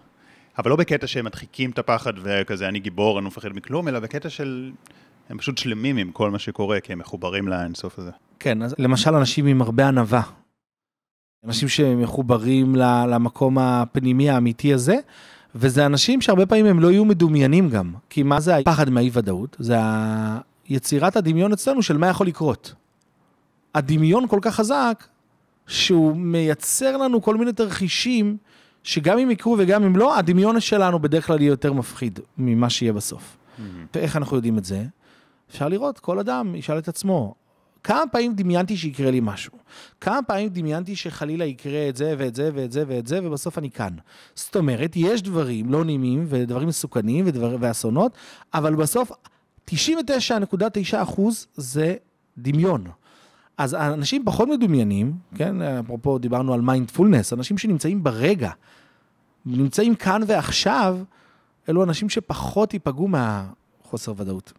אבל 0.57 0.69
לא 0.69 0.75
בקטע 0.75 1.07
שהם 1.07 1.25
מדחיקים 1.25 1.69
את 1.69 1.79
הפחד 1.79 2.13
וכזה, 2.15 2.67
אני 2.67 2.79
גיבור, 2.79 3.17
אני 3.17 3.23
לא 3.23 3.27
מפחד 3.27 3.55
מכלום, 3.55 3.87
אלא 3.87 3.99
בקטע 3.99 4.29
של 4.29 4.71
הם 5.29 5.37
פשוט 5.37 5.57
שלמים 5.57 5.97
עם 5.97 6.11
כל 6.11 6.31
מה 6.31 6.39
שקורה, 6.39 6.79
כי 6.79 6.93
הם 6.93 6.99
מחוברים 6.99 7.47
לאינסוף 7.47 7.99
הזה. 7.99 8.11
כן, 8.39 8.61
אז 8.61 8.75
למשל 8.77 9.15
אנשים 9.15 9.45
עם 9.45 9.61
הרבה 9.61 9.87
ענווה. 9.87 10.21
אנשים 11.45 11.67
שמחוברים 11.67 12.75
למקום 12.75 13.57
הפנימי 13.57 14.29
האמיתי 14.29 14.73
הזה, 14.73 14.95
וזה 15.55 15.85
אנשים 15.85 16.21
שהרבה 16.21 16.45
פעמים 16.45 16.65
הם 16.65 16.79
לא 16.79 16.91
יהיו 16.91 17.05
מדומיינים 17.05 17.69
גם. 17.69 17.93
כי 18.09 18.23
מה 18.23 18.39
זה 18.39 18.57
הפחד 18.57 18.89
מהאי-ודאות? 18.89 19.57
זה 19.59 19.75
יצירת 20.69 21.15
הדמיון 21.15 21.53
אצלנו 21.53 21.83
של 21.83 21.97
מה 21.97 22.07
יכול 22.07 22.27
לקרות. 22.27 22.73
הדמיון 23.75 24.27
כל 24.27 24.39
כך 24.41 24.55
חזק, 24.55 25.03
שהוא 25.67 26.15
מייצר 26.15 26.97
לנו 26.97 27.21
כל 27.21 27.37
מיני 27.37 27.53
תרחישים, 27.53 28.37
שגם 28.83 29.17
אם 29.17 29.31
יקרו 29.31 29.55
וגם 29.59 29.83
אם 29.83 29.95
לא, 29.95 30.17
הדמיון 30.17 30.59
שלנו 30.59 30.99
בדרך 30.99 31.27
כלל 31.27 31.41
יהיה 31.41 31.49
יותר 31.49 31.73
מפחיד 31.73 32.19
ממה 32.37 32.69
שיהיה 32.69 32.93
בסוף. 32.93 33.37
Mm-hmm. 33.37 33.61
ואיך 33.95 34.17
אנחנו 34.17 34.35
יודעים 34.35 34.57
את 34.57 34.65
זה? 34.65 34.85
אפשר 35.53 35.67
לראות, 35.67 35.99
כל 35.99 36.19
אדם 36.19 36.55
ישאל 36.55 36.77
את 36.77 36.87
עצמו, 36.87 37.35
כמה 37.83 38.01
פעמים 38.11 38.33
דמיינתי 38.33 38.77
שיקרה 38.77 39.11
לי 39.11 39.19
משהו? 39.23 39.53
כמה 40.01 40.19
פעמים 40.27 40.49
דמיינתי 40.49 40.95
שחלילה 40.95 41.45
יקרה 41.45 41.89
את 41.89 41.95
זה 41.95 42.15
ואת 42.17 42.35
זה 42.35 42.51
ואת 42.53 42.71
זה 42.71 42.83
ואת 42.87 43.07
זה, 43.07 43.19
ובסוף 43.23 43.57
אני 43.57 43.71
כאן. 43.71 43.93
זאת 44.35 44.55
אומרת, 44.55 44.91
יש 44.95 45.21
דברים 45.21 45.71
לא 45.71 45.85
נעימים 45.85 46.25
ודברים 46.29 46.67
מסוכנים 46.67 47.25
ודבר, 47.27 47.57
ואסונות, 47.59 48.17
אבל 48.53 48.75
בסוף 48.75 49.11
99.9 49.69 49.75
אחוז 50.91 51.47
זה 51.55 51.95
דמיון. 52.37 52.83
אז 53.57 53.73
אנשים 53.75 54.25
פחות 54.25 54.49
מדומיינים, 54.49 55.13
כן, 55.35 55.61
אפרופו 55.61 56.17
דיברנו 56.17 56.53
על 56.53 56.61
מיינדפולנס, 56.61 57.33
אנשים 57.33 57.57
שנמצאים 57.57 58.03
ברגע, 58.03 58.51
נמצאים 59.45 59.95
כאן 59.95 60.21
ועכשיו, 60.27 60.97
אלו 61.69 61.83
אנשים 61.83 62.09
שפחות 62.09 62.73
ייפגעו 62.73 63.07
מהחוסר 63.07 64.13
ודאות. 64.17 64.53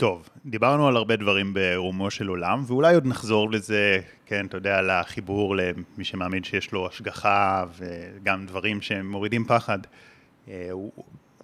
טוב, 0.00 0.28
דיברנו 0.46 0.88
על 0.88 0.96
הרבה 0.96 1.16
דברים 1.16 1.54
ברומו 1.54 2.10
של 2.10 2.28
עולם, 2.28 2.64
ואולי 2.66 2.94
עוד 2.94 3.06
נחזור 3.06 3.50
לזה, 3.50 4.00
כן, 4.26 4.46
אתה 4.46 4.56
יודע, 4.56 4.82
לחיבור 4.82 5.56
למי 5.56 6.04
שמאמין 6.04 6.44
שיש 6.44 6.72
לו 6.72 6.86
השגחה, 6.86 7.64
וגם 7.76 8.46
דברים 8.46 8.80
שמורידים 8.82 9.44
פחד. 9.44 9.78
אה, 10.48 10.70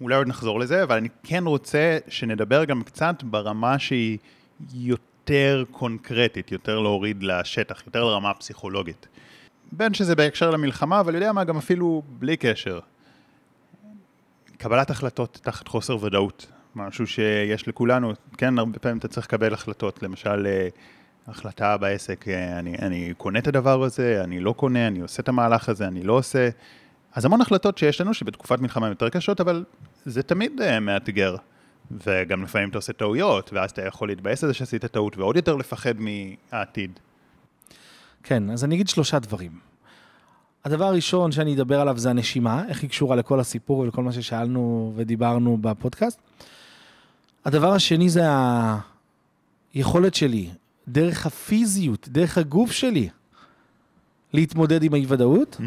אולי 0.01 0.15
עוד 0.15 0.27
נחזור 0.27 0.59
לזה, 0.59 0.83
אבל 0.83 0.97
אני 0.97 1.09
כן 1.23 1.43
רוצה 1.45 1.97
שנדבר 2.07 2.65
גם 2.65 2.83
קצת 2.83 3.23
ברמה 3.23 3.79
שהיא 3.79 4.17
יותר 4.73 5.63
קונקרטית, 5.71 6.51
יותר 6.51 6.79
להוריד 6.79 7.23
לשטח, 7.23 7.83
יותר 7.85 8.03
לרמה 8.03 8.29
הפסיכולוגית. 8.29 9.07
בין 9.71 9.93
שזה 9.93 10.15
בהקשר 10.15 10.51
למלחמה, 10.51 10.99
אבל 10.99 11.15
יודע 11.15 11.31
מה, 11.31 11.43
גם 11.43 11.57
אפילו 11.57 12.01
בלי 12.07 12.37
קשר. 12.37 12.79
קבלת 14.57 14.89
החלטות 14.89 15.39
תחת 15.43 15.67
חוסר 15.67 16.03
ודאות. 16.03 16.56
משהו 16.77 17.07
שיש 17.07 17.67
לכולנו, 17.67 18.13
כן, 18.37 18.59
הרבה 18.59 18.79
פעמים 18.79 18.97
אתה 18.97 19.07
צריך 19.07 19.27
לקבל 19.27 19.53
החלטות, 19.53 20.03
למשל, 20.03 20.47
אה, 20.47 20.67
החלטה 21.27 21.77
בעסק, 21.77 22.27
אה, 22.27 22.59
אני, 22.59 22.75
אני 22.81 23.13
קונה 23.17 23.39
את 23.39 23.47
הדבר 23.47 23.83
הזה, 23.83 24.21
אני 24.23 24.39
לא 24.39 24.51
קונה, 24.51 24.87
אני 24.87 24.99
עושה 24.99 25.21
את 25.21 25.29
המהלך 25.29 25.69
הזה, 25.69 25.87
אני 25.87 26.03
לא 26.03 26.13
עושה. 26.13 26.49
אז 27.13 27.25
המון 27.25 27.41
החלטות 27.41 27.77
שיש 27.77 28.01
לנו, 28.01 28.13
שבתקופת 28.13 28.59
מלחמה 28.59 28.85
הן 28.85 28.91
יותר 28.91 29.09
קשות, 29.09 29.41
אבל 29.41 29.63
זה 30.05 30.23
תמיד 30.23 30.61
uh, 30.61 30.79
מאתגר. 30.79 31.35
וגם 31.91 32.43
לפעמים 32.43 32.69
אתה 32.69 32.77
עושה 32.77 32.93
טעויות, 32.93 33.53
ואז 33.53 33.71
אתה 33.71 33.85
יכול 33.85 34.07
להתבאס 34.07 34.43
על 34.43 34.49
זה 34.49 34.53
שעשית 34.53 34.85
טעות, 34.85 35.17
ועוד 35.17 35.35
יותר 35.35 35.55
לפחד 35.55 35.93
מהעתיד. 35.99 36.99
כן, 38.23 38.49
אז 38.49 38.63
אני 38.63 38.75
אגיד 38.75 38.87
שלושה 38.87 39.19
דברים. 39.19 39.51
הדבר 40.65 40.85
הראשון 40.85 41.31
שאני 41.31 41.55
אדבר 41.55 41.81
עליו 41.81 41.97
זה 41.97 42.09
הנשימה, 42.09 42.63
איך 42.69 42.81
היא 42.81 42.89
קשורה 42.89 43.15
לכל 43.15 43.39
הסיפור 43.39 43.79
ולכל 43.79 44.03
מה 44.03 44.11
ששאלנו 44.11 44.93
ודיברנו 44.95 45.57
בפודקאסט. 45.61 46.19
הדבר 47.47 47.73
השני 47.73 48.09
זה 48.09 48.23
היכולת 49.73 50.13
שלי, 50.15 50.49
דרך 50.87 51.25
הפיזיות, 51.25 52.07
דרך 52.11 52.37
הגוף 52.37 52.71
שלי, 52.71 53.09
להתמודד 54.33 54.83
עם 54.83 54.93
האי-ודאות. 54.93 55.57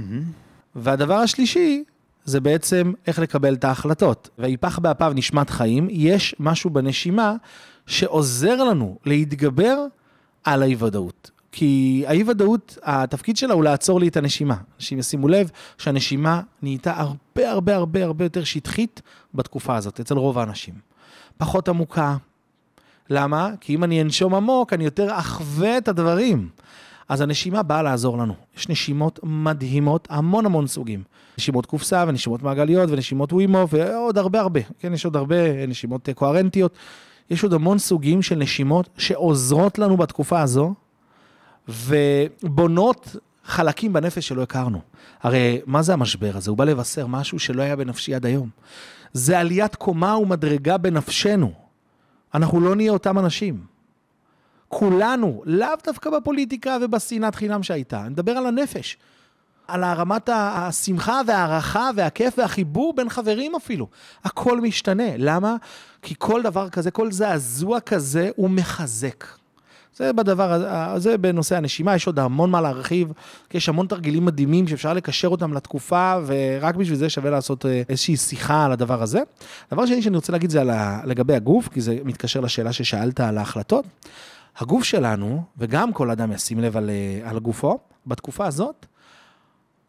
והדבר 0.75 1.15
השלישי 1.15 1.85
זה 2.25 2.41
בעצם 2.41 2.93
איך 3.07 3.19
לקבל 3.19 3.55
את 3.55 3.65
ההחלטות. 3.65 4.29
ויפח 4.39 4.79
באפיו 4.79 5.13
נשמת 5.15 5.51
חיים, 5.51 5.89
יש 5.91 6.35
משהו 6.41 6.71
בנשימה 6.71 7.35
שעוזר 7.87 8.65
לנו 8.65 8.99
להתגבר 9.05 9.85
על 10.45 10.63
האי-ודאות. 10.63 11.31
כי 11.53 12.05
האי-ודאות, 12.07 12.79
התפקיד 12.83 13.37
שלה 13.37 13.55
הוא 13.55 13.65
לעצור 13.65 14.01
לי 14.01 14.09
את 14.09 14.17
הנשימה. 14.17 14.57
אנשים 14.77 14.99
ישימו 14.99 15.29
לב 15.29 15.51
שהנשימה 15.79 16.41
נהייתה 16.63 17.01
הרבה 17.01 17.51
הרבה 17.51 17.75
הרבה 17.75 18.05
הרבה 18.05 18.25
יותר 18.25 18.45
שטחית 18.45 19.03
בתקופה 19.35 19.77
הזאת, 19.77 20.01
אצל 20.01 20.15
רוב 20.15 20.39
האנשים. 20.39 20.90
פחות 21.41 21.69
עמוקה. 21.69 22.17
למה? 23.11 23.51
כי 23.61 23.75
אם 23.75 23.85
אני 23.85 24.03
אנשום 24.03 24.35
עמוק, 24.35 24.73
אני 24.73 24.85
יותר 24.85 25.09
אחווה 25.19 25.79
את 25.79 25.89
הדברים. 25.89 26.49
אז 27.09 27.21
הנשימה 27.21 27.63
באה 27.63 27.83
לעזור 27.83 28.19
לנו. 28.19 28.35
יש 28.57 28.69
נשימות 28.69 29.21
מדהימות, 29.23 30.09
המון 30.11 30.47
המון 30.47 30.67
סוגים. 30.67 31.03
נשימות 31.39 31.67
קופסה 31.67 32.05
ונשימות 32.09 32.43
מעגליות 32.43 32.91
ונשימות 32.91 33.33
ווימו 33.33 33.67
ועוד 33.71 34.19
הרבה 34.19 34.41
הרבה. 34.41 34.61
כן, 34.79 34.95
יש 34.95 35.05
עוד 35.05 35.17
הרבה 35.17 35.67
נשימות 35.67 36.09
קוהרנטיות. 36.15 36.73
יש 37.31 37.43
עוד 37.43 37.53
המון 37.53 37.79
סוגים 37.79 38.23
של 38.23 38.37
נשימות 38.37 38.89
שעוזרות 38.99 39.79
לנו 39.79 39.97
בתקופה 39.97 40.41
הזו, 40.41 40.75
ובונות 41.69 43.17
חלקים 43.45 43.93
בנפש 43.93 44.29
שלא 44.29 44.43
הכרנו. 44.43 44.81
הרי 45.23 45.61
מה 45.67 45.83
זה 45.83 45.93
המשבר 45.93 46.37
הזה? 46.37 46.51
הוא 46.51 46.59
בא 46.59 46.65
לבשר 46.65 47.07
משהו 47.07 47.39
שלא 47.39 47.63
היה 47.63 47.77
בנפשי 47.77 48.15
עד 48.15 48.27
היום. 48.27 48.49
זה 49.13 49.39
עליית 49.39 49.77
קומה 49.77 50.17
ומדרגה 50.17 50.79
בנפשנו. 50.79 51.53
אנחנו 52.35 52.61
לא 52.61 52.77
נהיה 52.77 52.93
אותם 52.93 53.19
אנשים. 53.19 53.65
כולנו, 54.69 55.43
לאו 55.47 55.69
דווקא 55.87 56.11
בפוליטיקה 56.11 56.77
ובשנאת 56.83 57.35
חינם 57.35 57.63
שהייתה, 57.63 58.01
אני 58.01 58.09
מדבר 58.09 58.33
על 58.33 58.47
הנפש. 58.47 58.97
על 59.69 59.85
הרמת 59.85 60.29
השמחה 60.33 61.21
וההערכה 61.27 61.91
והכיף 61.97 62.39
והחיבור 62.39 62.95
בין 62.95 63.09
חברים 63.09 63.55
אפילו. 63.55 63.89
הכל 64.25 64.61
משתנה. 64.61 65.17
למה? 65.17 65.57
כי 66.03 66.15
כל 66.19 66.43
דבר 66.43 66.69
כזה, 66.69 66.91
כל 66.91 67.13
זעזוע 67.13 67.81
כזה, 67.81 68.31
הוא 68.37 68.51
מחזק. 68.51 69.25
זה 70.01 70.13
בדבר 70.13 70.53
הזה, 70.73 71.19
בנושא 71.19 71.57
הנשימה, 71.57 71.95
יש 71.95 72.07
עוד 72.07 72.19
המון 72.19 72.51
מה 72.51 72.61
להרחיב, 72.61 73.13
יש 73.55 73.69
המון 73.69 73.87
תרגילים 73.87 74.25
מדהימים 74.25 74.69
שאפשר 74.69 74.93
לקשר 74.93 75.29
אותם 75.29 75.53
לתקופה, 75.53 76.19
ורק 76.27 76.75
בשביל 76.75 76.99
זה 76.99 77.11
שווה 77.11 77.31
לעשות 77.31 77.67
אה, 77.67 77.83
איזושהי 77.89 78.17
שיחה 78.17 78.65
על 78.65 78.73
הדבר 78.73 79.03
הזה. 79.03 79.21
דבר 79.73 79.87
שני 79.87 80.03
שאני 80.03 80.17
רוצה 80.17 80.33
להגיד 80.33 80.51
זה 80.51 80.61
על 80.61 80.71
ה... 80.71 81.01
לגבי 81.05 81.35
הגוף, 81.35 81.69
כי 81.69 81.81
זה 81.81 81.99
מתקשר 82.05 82.41
לשאלה 82.41 82.73
ששאלת 82.73 83.21
על 83.21 83.39
ההחלטות. 83.39 83.85
הגוף 84.59 84.85
שלנו, 84.85 85.43
וגם 85.59 85.93
כל 85.93 86.11
אדם 86.11 86.33
ישים 86.33 86.61
לב 86.61 86.77
על, 86.77 86.91
אה, 86.91 87.31
על 87.31 87.39
גופו, 87.39 87.79
בתקופה 88.07 88.47
הזאת, 88.47 88.87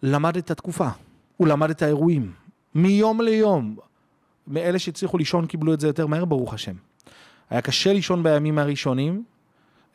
למד 0.04 0.38
את 0.38 0.52
התקופה, 0.52 0.88
הוא 1.38 1.47
למד 1.47 1.69
את 1.69 1.82
האירועים, 1.82 2.32
מיום 2.76 3.21
ליום. 3.21 3.76
מאלה 4.47 4.80
שהצליחו 4.80 5.17
לישון 5.17 5.45
קיבלו 5.45 5.74
את 5.74 5.80
זה 5.80 5.88
יותר 5.88 6.08
מהר, 6.08 6.26
ברוך 6.26 6.54
השם. 6.54 6.74
היה 7.50 7.62
קשה 7.62 7.93
לישון 7.93 8.24
בימים 8.24 8.60
הראשונים, 8.60 9.24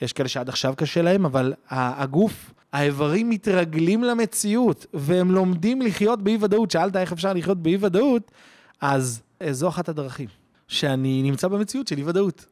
יש 0.00 0.12
כאלה 0.12 0.28
שעד 0.28 0.48
עכשיו 0.48 0.74
קשה 0.76 1.02
להם, 1.02 1.24
אבל 1.24 1.52
הגוף, 1.70 2.52
האיברים 2.72 3.30
מתרגלים 3.30 4.04
למציאות, 4.04 4.86
והם 4.94 5.30
לומדים 5.30 5.82
לחיות 5.82 6.22
באי-ודאות. 6.22 6.70
שאלת 6.70 6.96
איך 6.96 7.12
אפשר 7.12 7.32
לחיות 7.32 7.62
באי-ודאות, 7.62 8.30
אז 8.80 9.22
זו 9.50 9.68
אחת 9.68 9.88
הדרכים, 9.88 10.28
שאני 10.68 11.22
נמצא 11.22 11.48
במציאות 11.48 11.88
של 11.88 11.98
אי-ודאות. 11.98 12.46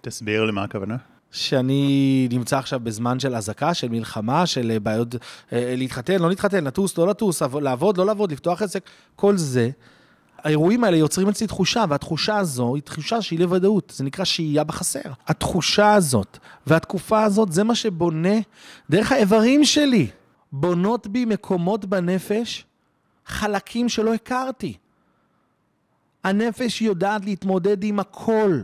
תסביר 0.00 0.44
למה 0.44 0.62
הכוונה. 0.64 0.96
שאני 1.30 2.28
נמצא 2.32 2.58
עכשיו 2.58 2.80
בזמן 2.80 3.20
של 3.20 3.34
אזעקה, 3.34 3.74
של 3.74 3.88
מלחמה, 3.88 4.46
של 4.46 4.78
בעיות 4.82 5.14
אה, 5.52 5.74
להתחתן, 5.76 6.18
לא 6.18 6.28
להתחתן, 6.28 6.64
לטוס, 6.64 6.98
לא 6.98 7.06
לטוס, 7.06 7.42
לעבוד, 7.42 7.98
לא 7.98 8.06
לעבוד, 8.06 8.32
לפתוח 8.32 8.62
עסק, 8.62 8.82
כל 9.16 9.36
זה. 9.36 9.70
האירועים 10.42 10.84
האלה 10.84 10.96
יוצרים 10.96 11.28
אצלי 11.28 11.46
תחושה, 11.46 11.84
והתחושה 11.88 12.36
הזו 12.36 12.74
היא 12.74 12.82
תחושה 12.82 13.22
שהיא 13.22 13.38
לוודאות, 13.38 13.92
זה 13.96 14.04
נקרא 14.04 14.24
שהייה 14.24 14.64
בחסר. 14.64 15.12
התחושה 15.26 15.94
הזאת 15.94 16.38
והתקופה 16.66 17.22
הזאת, 17.22 17.52
זה 17.52 17.64
מה 17.64 17.74
שבונה 17.74 18.38
דרך 18.90 19.12
האיברים 19.12 19.64
שלי, 19.64 20.06
בונות 20.52 21.06
בי 21.06 21.24
מקומות 21.24 21.84
בנפש, 21.84 22.64
חלקים 23.26 23.88
שלא 23.88 24.14
הכרתי. 24.14 24.74
הנפש 26.24 26.82
יודעת 26.82 27.24
להתמודד 27.24 27.84
עם 27.84 28.00
הכל. 28.00 28.60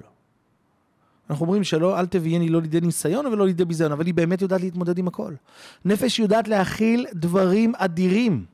אנחנו 1.30 1.46
אומרים 1.46 1.64
שלא, 1.64 1.98
אל 1.98 2.06
תביאני 2.06 2.48
לא 2.48 2.62
לידי 2.62 2.80
ניסיון 2.80 3.26
ולא 3.26 3.46
לידי 3.46 3.64
ביזיון, 3.64 3.92
אבל 3.92 4.06
היא 4.06 4.14
באמת 4.14 4.42
יודעת 4.42 4.60
להתמודד 4.60 4.98
עם 4.98 5.08
הכל. 5.08 5.34
נפש 5.84 6.18
יודעת 6.18 6.48
להכיל 6.48 7.06
דברים 7.14 7.72
אדירים. 7.76 8.44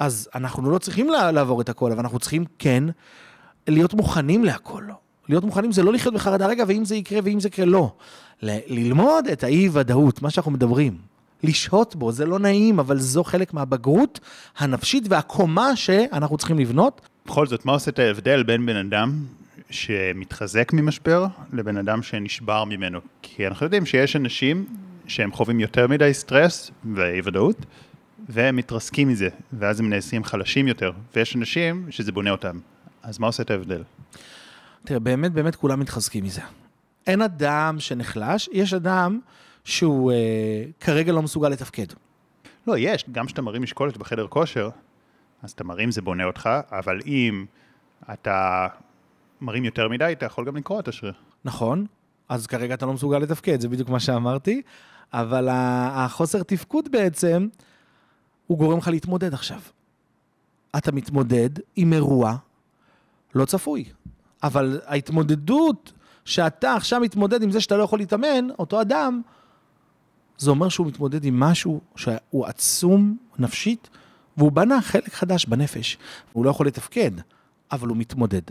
אז 0.00 0.28
אנחנו 0.34 0.70
לא 0.70 0.78
צריכים 0.78 1.10
לעבור 1.10 1.60
את 1.60 1.68
הכל, 1.68 1.92
אבל 1.92 2.00
אנחנו 2.00 2.18
צריכים 2.18 2.44
כן 2.58 2.84
להיות 3.68 3.94
מוכנים 3.94 4.44
להכל. 4.44 4.84
להיות 5.28 5.44
מוכנים 5.44 5.72
זה 5.72 5.82
לא 5.82 5.92
לחיות 5.92 6.14
בחרדה, 6.14 6.46
רגע, 6.46 6.64
ואם 6.68 6.84
זה 6.84 6.96
יקרה 6.96 7.20
ואם 7.24 7.40
זה 7.40 7.48
יקרה, 7.48 7.64
לא. 7.64 7.92
ל- 8.42 8.58
ללמוד 8.66 9.26
את 9.26 9.44
האי-ודאות, 9.44 10.22
מה 10.22 10.30
שאנחנו 10.30 10.50
מדברים. 10.50 10.96
לשהות 11.42 11.96
בו, 11.96 12.12
זה 12.12 12.26
לא 12.26 12.38
נעים, 12.38 12.78
אבל 12.78 12.98
זו 12.98 13.24
חלק 13.24 13.54
מהבגרות 13.54 14.20
הנפשית 14.58 15.04
והקומה 15.08 15.76
שאנחנו 15.76 16.38
צריכים 16.38 16.58
לבנות. 16.58 17.00
בכל 17.26 17.46
זאת, 17.46 17.64
מה 17.66 17.72
עושה 17.72 17.90
את 17.90 17.98
ההבדל 17.98 18.42
בין 18.42 18.66
בן 18.66 18.76
אדם 18.76 19.24
שמתחזק 19.70 20.72
ממשבר 20.72 21.26
לבן 21.52 21.76
אדם 21.76 22.02
שנשבר 22.02 22.64
ממנו? 22.64 23.00
כי 23.22 23.46
אנחנו 23.46 23.66
יודעים 23.66 23.86
שיש 23.86 24.16
אנשים 24.16 24.64
שהם 25.06 25.32
חווים 25.32 25.60
יותר 25.60 25.86
מדי 25.86 26.14
סטרס 26.14 26.70
ואי 26.94 27.20
ודאות, 27.24 27.66
והם 28.32 28.56
מתרסקים 28.56 29.08
מזה, 29.08 29.28
ואז 29.52 29.80
הם 29.80 29.90
נעשים 29.90 30.24
חלשים 30.24 30.68
יותר, 30.68 30.92
ויש 31.16 31.36
אנשים 31.36 31.86
שזה 31.90 32.12
בונה 32.12 32.30
אותם. 32.30 32.58
אז 33.02 33.18
מה 33.18 33.26
עושה 33.26 33.42
את 33.42 33.50
ההבדל? 33.50 33.82
תראה, 34.84 35.00
באמת 35.00 35.32
באמת 35.32 35.56
כולם 35.56 35.80
מתחזקים 35.80 36.24
מזה. 36.24 36.40
אין 37.06 37.22
אדם 37.22 37.76
שנחלש, 37.78 38.48
יש 38.52 38.74
אדם 38.74 39.20
שהוא 39.64 40.12
אה, 40.12 40.16
כרגע 40.80 41.12
לא 41.12 41.22
מסוגל 41.22 41.48
לתפקד. 41.48 41.86
לא, 42.66 42.78
יש, 42.78 43.04
גם 43.12 43.26
כשאתה 43.26 43.42
מרים 43.42 43.62
משקולת 43.62 43.96
בחדר 43.96 44.26
כושר, 44.26 44.70
אז 45.42 45.50
אתה 45.50 45.64
מרים 45.64 45.90
זה 45.90 46.02
בונה 46.02 46.24
אותך, 46.24 46.50
אבל 46.72 47.00
אם 47.06 47.44
אתה 48.12 48.66
מרים 49.40 49.64
יותר 49.64 49.88
מדי, 49.88 50.12
אתה 50.12 50.26
יכול 50.26 50.46
גם 50.46 50.56
לקרוע 50.56 50.80
את 50.80 50.88
השריר. 50.88 51.12
נכון, 51.44 51.86
אז 52.28 52.46
כרגע 52.46 52.74
אתה 52.74 52.86
לא 52.86 52.92
מסוגל 52.92 53.18
לתפקד, 53.18 53.60
זה 53.60 53.68
בדיוק 53.68 53.88
מה 53.88 54.00
שאמרתי, 54.00 54.62
אבל 55.12 55.48
החוסר 55.50 56.42
תפקוד 56.42 56.88
בעצם, 56.92 57.48
הוא 58.50 58.58
גורם 58.58 58.78
לך 58.78 58.88
להתמודד 58.88 59.34
עכשיו. 59.34 59.60
אתה 60.76 60.92
מתמודד 60.92 61.50
עם 61.76 61.92
אירוע 61.92 62.36
לא 63.34 63.44
צפוי, 63.44 63.84
אבל 64.42 64.80
ההתמודדות 64.86 65.92
שאתה 66.24 66.74
עכשיו 66.74 67.00
מתמודד 67.00 67.42
עם 67.42 67.50
זה 67.50 67.60
שאתה 67.60 67.76
לא 67.76 67.82
יכול 67.82 67.98
להתאמן, 67.98 68.48
אותו 68.58 68.80
אדם, 68.80 69.22
זה 70.38 70.50
אומר 70.50 70.68
שהוא 70.68 70.86
מתמודד 70.86 71.24
עם 71.24 71.40
משהו 71.40 71.80
שהוא 71.96 72.46
עצום 72.46 73.16
נפשית, 73.38 73.88
והוא 74.36 74.52
בנה 74.52 74.82
חלק 74.82 75.14
חדש 75.14 75.46
בנפש. 75.46 75.98
הוא 76.32 76.44
לא 76.44 76.50
יכול 76.50 76.66
לתפקד, 76.66 77.10
אבל 77.72 77.88
הוא 77.88 77.96
מתמודד. 77.96 78.42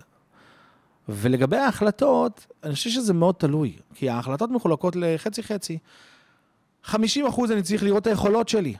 ולגבי 1.09 1.57
ההחלטות, 1.57 2.45
אני 2.63 2.73
חושב 2.73 2.89
שזה 2.89 3.13
מאוד 3.13 3.35
תלוי, 3.35 3.75
כי 3.93 4.09
ההחלטות 4.09 4.49
מחולקות 4.49 4.95
לחצי-חצי. 4.95 5.77
50 6.83 7.25
אחוז 7.25 7.51
אני 7.51 7.63
צריך 7.63 7.83
לראות 7.83 8.01
את 8.01 8.07
היכולות 8.07 8.49
שלי. 8.49 8.75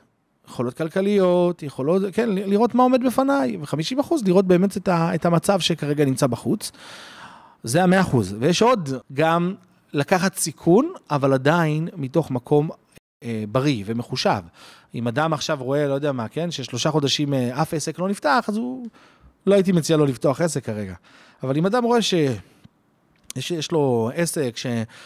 יכולות 0.50 0.74
כלכליות, 0.74 1.64
יכולות, 1.64 2.02
כן, 2.14 2.30
לראות 2.30 2.76
מה 2.76 2.84
עומד 2.84 3.06
בפניי, 3.06 3.58
ו-50 3.58 4.02
אחוז 4.02 4.24
לראות 4.26 4.48
באמת 4.48 4.78
את, 4.78 4.88
ה, 4.88 5.16
את 5.16 5.26
המצב 5.26 5.60
שכרגע 5.60 6.06
נמצא 6.06 6.28
בחוץ. 6.28 6.72
זה 7.64 7.84
ה-100 7.84 8.02
אחוז. 8.02 8.36
ויש 8.40 8.62
עוד, 8.62 8.90
גם 9.14 9.56
לקחת 9.94 10.36
סיכון, 10.36 10.94
אבל 11.12 11.34
עדיין 11.34 11.88
מתוך 11.98 12.32
מקום 12.32 12.70
אה, 13.24 13.44
בריא 13.52 13.84
ומחושב. 13.86 14.42
אם 14.96 15.08
אדם 15.08 15.34
עכשיו 15.34 15.58
רואה, 15.62 15.88
לא 15.88 15.94
יודע 15.94 16.12
מה, 16.12 16.28
כן, 16.28 16.52
ששלושה 16.52 16.92
חודשים 16.92 17.34
אה, 17.34 17.62
אף 17.62 17.74
עסק 17.74 18.00
לא 18.00 18.10
נפתח, 18.10 18.46
אז 18.48 18.58
הוא, 18.58 18.88
לא 19.48 19.56
הייתי 19.56 19.72
מציע 19.72 19.98
לו 19.98 20.06
לפתוח 20.06 20.42
עסק 20.42 20.66
כרגע. 20.66 20.94
אבל 21.44 21.58
אם 21.58 21.66
אדם 21.66 21.84
רואה 21.84 22.02
ש... 22.02 22.14
יש, 23.36 23.52
יש 23.52 23.72
לו 23.72 24.12
עסק 24.16 24.58
ש, 24.58 24.66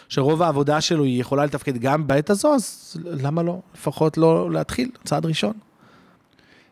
שרוב 0.09 0.41
העבודה 0.41 0.81
שלו 0.81 1.03
היא 1.03 1.21
יכולה 1.21 1.45
לתפקד 1.45 1.77
גם 1.77 2.07
בעת 2.07 2.29
הזו, 2.29 2.55
אז 2.55 2.97
למה 3.05 3.43
לא? 3.43 3.59
לפחות 3.73 4.17
לא 4.17 4.51
להתחיל, 4.51 4.89
צעד 5.03 5.25
ראשון. 5.25 5.53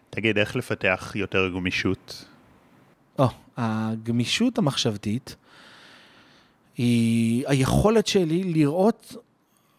תגיד, 0.09 0.37
איך 0.37 0.55
לפתח 0.55 1.11
יותר 1.15 1.49
גמישות? 1.49 2.25
או, 3.19 3.27
הגמישות 3.57 4.57
המחשבתית 4.57 5.35
היא 6.77 7.43
היכולת 7.47 8.07
שלי 8.07 8.43
לראות 8.43 9.15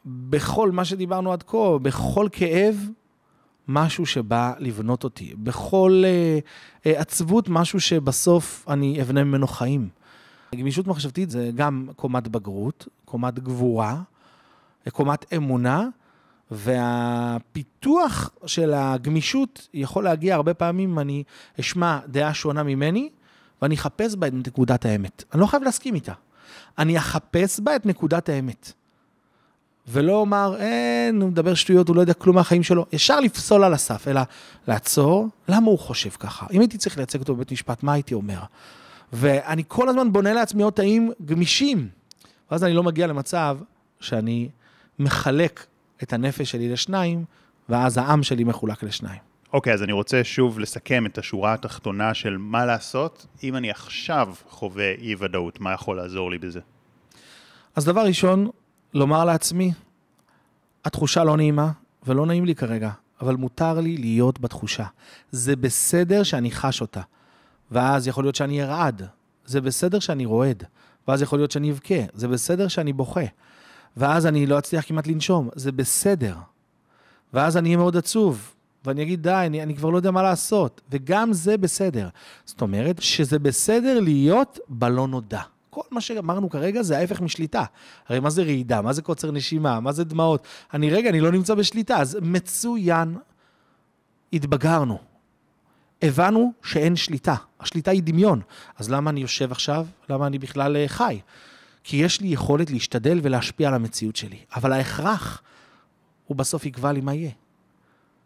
בכל 0.06 0.70
מה 0.70 0.84
שדיברנו 0.84 1.32
עד 1.32 1.42
כה, 1.42 1.78
בכל 1.82 2.28
כאב, 2.32 2.88
משהו 3.68 4.06
שבא 4.06 4.52
לבנות 4.58 5.04
אותי. 5.04 5.34
בכל 5.36 6.02
uh, 6.84 6.88
עצבות, 6.88 7.48
משהו 7.48 7.80
שבסוף 7.80 8.64
אני 8.68 9.02
אבנה 9.02 9.24
ממנו 9.24 9.46
חיים. 9.46 9.88
גמישות 10.54 10.86
מחשבתית 10.86 11.30
זה 11.30 11.50
גם 11.54 11.88
קומת 11.96 12.28
בגרות, 12.28 12.88
קומת 13.04 13.38
גבורה, 13.38 14.02
קומת 14.92 15.32
אמונה, 15.36 15.88
והפיתוח 16.50 18.30
של 18.46 18.74
הגמישות 18.74 19.68
יכול 19.74 20.04
להגיע 20.04 20.34
הרבה 20.34 20.54
פעמים, 20.54 20.98
אני 20.98 21.22
אשמע 21.60 21.98
דעה 22.06 22.34
שונה 22.34 22.62
ממני, 22.62 23.10
ואני 23.62 23.74
אחפש 23.74 24.14
בה 24.14 24.26
את 24.26 24.32
נקודת 24.32 24.84
האמת. 24.84 25.24
אני 25.32 25.40
לא 25.40 25.46
חייב 25.46 25.62
להסכים 25.62 25.94
איתה. 25.94 26.12
אני 26.78 26.98
אחפש 26.98 27.60
בה 27.60 27.76
את 27.76 27.86
נקודת 27.86 28.28
האמת. 28.28 28.72
ולא 29.88 30.12
אומר, 30.12 30.56
אין, 30.58 31.22
הוא 31.22 31.30
מדבר 31.30 31.54
שטויות, 31.54 31.88
הוא 31.88 31.96
לא 31.96 32.00
יודע 32.00 32.14
כלום 32.14 32.36
מהחיים 32.36 32.62
שלו. 32.62 32.86
ישר 32.92 33.20
לפסול 33.20 33.64
על 33.64 33.74
הסף, 33.74 34.08
אלא 34.08 34.20
לעצור, 34.68 35.28
למה 35.48 35.66
הוא 35.66 35.78
חושב 35.78 36.10
ככה? 36.10 36.46
אם 36.52 36.60
הייתי 36.60 36.78
צריך 36.78 36.96
לייצג 36.96 37.20
אותו 37.20 37.34
בבית 37.34 37.52
משפט, 37.52 37.82
מה 37.82 37.92
הייתי 37.92 38.14
אומר? 38.14 38.40
ואני 39.12 39.62
כל 39.68 39.88
הזמן 39.88 40.12
בונה 40.12 40.32
לעצמי 40.32 40.62
עוד 40.62 40.72
תאים 40.72 41.12
גמישים. 41.24 41.88
ואז 42.50 42.64
אני 42.64 42.74
לא 42.74 42.82
מגיע 42.82 43.06
למצב 43.06 43.58
שאני 44.00 44.48
מחלק 44.98 45.66
את 46.02 46.12
הנפש 46.12 46.50
שלי 46.50 46.68
לשניים, 46.68 47.24
ואז 47.68 47.98
העם 47.98 48.22
שלי 48.22 48.44
מחולק 48.44 48.82
לשניים. 48.82 49.20
אוקיי, 49.52 49.72
okay, 49.72 49.74
אז 49.74 49.82
אני 49.82 49.92
רוצה 49.92 50.24
שוב 50.24 50.58
לסכם 50.58 51.06
את 51.06 51.18
השורה 51.18 51.52
התחתונה 51.52 52.14
של 52.14 52.36
מה 52.36 52.66
לעשות 52.66 53.26
אם 53.42 53.56
אני 53.56 53.70
עכשיו 53.70 54.34
חווה 54.48 54.92
אי-ודאות, 54.98 55.60
מה 55.60 55.72
יכול 55.72 55.96
לעזור 55.96 56.30
לי 56.30 56.38
בזה? 56.38 56.60
אז 57.76 57.84
דבר 57.84 58.00
ראשון, 58.00 58.50
לומר 58.94 59.24
לעצמי, 59.24 59.72
התחושה 60.84 61.24
לא 61.24 61.36
נעימה, 61.36 61.70
ולא 62.06 62.26
נעים 62.26 62.44
לי 62.44 62.54
כרגע, 62.54 62.90
אבל 63.20 63.36
מותר 63.36 63.80
לי 63.80 63.96
להיות 63.96 64.40
בתחושה. 64.40 64.84
זה 65.30 65.56
בסדר 65.56 66.22
שאני 66.22 66.50
חש 66.50 66.80
אותה. 66.80 67.00
ואז 67.72 68.08
יכול 68.08 68.24
להיות 68.24 68.34
שאני 68.34 68.62
ארעד. 68.62 69.02
זה 69.44 69.60
בסדר 69.60 69.98
שאני 69.98 70.24
רועד. 70.24 70.64
ואז 71.08 71.22
יכול 71.22 71.38
להיות 71.38 71.50
שאני 71.50 71.70
אבכה. 71.70 71.94
זה 72.14 72.28
בסדר 72.28 72.68
שאני 72.68 72.92
בוכה. 72.92 73.24
ואז 73.96 74.26
אני 74.26 74.46
לא 74.46 74.58
אצליח 74.58 74.88
כמעט 74.88 75.06
לנשום. 75.06 75.48
זה 75.54 75.72
בסדר. 75.72 76.36
ואז 77.32 77.56
אני 77.56 77.68
אהיה 77.68 77.76
מאוד 77.76 77.96
עצוב. 77.96 78.54
ואני 78.84 79.02
אגיד, 79.02 79.22
די, 79.22 79.42
אני, 79.46 79.62
אני 79.62 79.76
כבר 79.76 79.90
לא 79.90 79.96
יודע 79.96 80.10
מה 80.10 80.22
לעשות. 80.22 80.80
וגם 80.90 81.32
זה 81.32 81.56
בסדר. 81.56 82.08
זאת 82.44 82.60
אומרת 82.60 83.02
שזה 83.02 83.38
בסדר 83.38 84.00
להיות 84.00 84.58
בלא 84.68 85.08
נודע. 85.08 85.42
כל 85.70 85.82
מה 85.90 86.00
שאמרנו 86.00 86.50
כרגע 86.50 86.82
זה 86.82 86.98
ההפך 86.98 87.20
משליטה. 87.20 87.64
הרי 88.08 88.20
מה 88.20 88.30
זה 88.30 88.42
רעידה? 88.42 88.82
מה 88.82 88.92
זה 88.92 89.02
קוצר 89.02 89.30
נשימה? 89.30 89.80
מה 89.80 89.92
זה 89.92 90.04
דמעות? 90.04 90.46
אני, 90.74 90.90
רגע, 90.90 91.10
אני 91.10 91.20
לא 91.20 91.32
נמצא 91.32 91.54
בשליטה. 91.54 91.96
אז 91.96 92.18
מצוין, 92.22 93.16
התבגרנו. 94.32 95.11
הבנו 96.02 96.52
שאין 96.62 96.96
שליטה. 96.96 97.34
השליטה 97.60 97.90
היא 97.90 98.02
דמיון. 98.02 98.40
אז 98.78 98.90
למה 98.90 99.10
אני 99.10 99.20
יושב 99.20 99.52
עכשיו? 99.52 99.86
למה 100.08 100.26
אני 100.26 100.38
בכלל 100.38 100.76
אה, 100.76 100.88
חי? 100.88 101.20
כי 101.84 101.96
יש 101.96 102.20
לי 102.20 102.28
יכולת 102.28 102.70
להשתדל 102.70 103.20
ולהשפיע 103.22 103.68
על 103.68 103.74
המציאות 103.74 104.16
שלי. 104.16 104.38
אבל 104.56 104.72
ההכרח, 104.72 105.42
הוא 106.26 106.36
בסוף 106.36 106.66
יקבע 106.66 106.92
לי 106.92 107.00
מה 107.00 107.14
יהיה. 107.14 107.30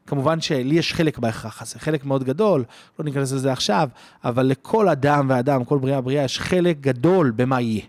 כמובן 0.07 0.41
שלי 0.41 0.75
יש 0.75 0.95
חלק 0.95 1.19
בהכרח 1.19 1.63
הזה, 1.63 1.79
חלק 1.79 2.05
מאוד 2.05 2.25
גדול, 2.25 2.65
לא 2.99 3.05
ניכנס 3.05 3.33
לזה 3.33 3.53
עכשיו, 3.53 3.89
אבל 4.25 4.47
לכל 4.47 4.89
אדם 4.89 5.27
ואדם, 5.29 5.65
כל 5.65 5.79
בריאה 5.79 6.01
בריאה, 6.01 6.25
יש 6.25 6.41
חלק 6.41 6.81
גדול 6.81 7.31
במה 7.31 7.61
יהיה. 7.61 7.83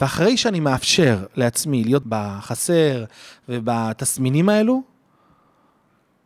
ואחרי 0.00 0.36
שאני 0.36 0.60
מאפשר 0.60 1.26
לעצמי 1.36 1.84
להיות 1.84 2.02
בחסר 2.06 3.04
ובתסמינים 3.48 4.48
האלו, 4.48 4.82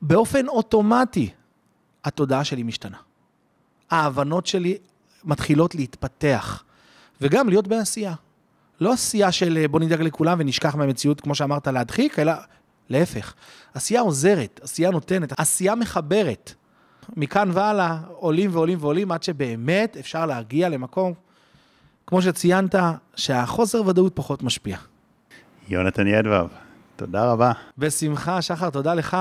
באופן 0.02 0.48
אוטומטי 0.48 1.30
התודעה 2.06 2.44
שלי 2.44 2.62
משתנה. 2.62 2.96
ההבנות 3.90 4.46
שלי 4.46 4.78
מתחילות 5.24 5.74
להתפתח, 5.74 6.64
וגם 7.20 7.48
להיות 7.48 7.68
בעשייה. 7.68 8.14
לא 8.80 8.92
עשייה 8.92 9.32
של 9.32 9.66
בוא 9.70 9.80
נדאג 9.80 10.02
לכולם 10.02 10.36
ונשכח 10.40 10.74
מהמציאות, 10.74 11.20
כמו 11.20 11.34
שאמרת, 11.34 11.66
להדחיק, 11.66 12.18
אלא 12.18 12.32
להפך. 12.88 13.34
עשייה 13.74 14.00
עוזרת, 14.00 14.60
עשייה 14.62 14.90
נותנת, 14.90 15.40
עשייה 15.40 15.74
מחברת. 15.74 16.54
מכאן 17.16 17.50
והלאה 17.52 17.98
עולים 18.08 18.50
ועולים 18.52 18.78
ועולים 18.80 19.12
עד 19.12 19.22
שבאמת 19.22 19.96
אפשר 20.00 20.26
להגיע 20.26 20.68
למקום, 20.68 21.12
כמו 22.06 22.22
שציינת, 22.22 22.74
שהחוסר 23.16 23.86
ודאות 23.86 24.12
פחות 24.16 24.42
משפיע. 24.42 24.76
יונתן 25.68 26.06
ידבב, 26.06 26.46
תודה 26.96 27.32
רבה. 27.32 27.52
בשמחה, 27.78 28.42
שחר, 28.42 28.70
תודה 28.70 28.94
לך. 28.94 29.16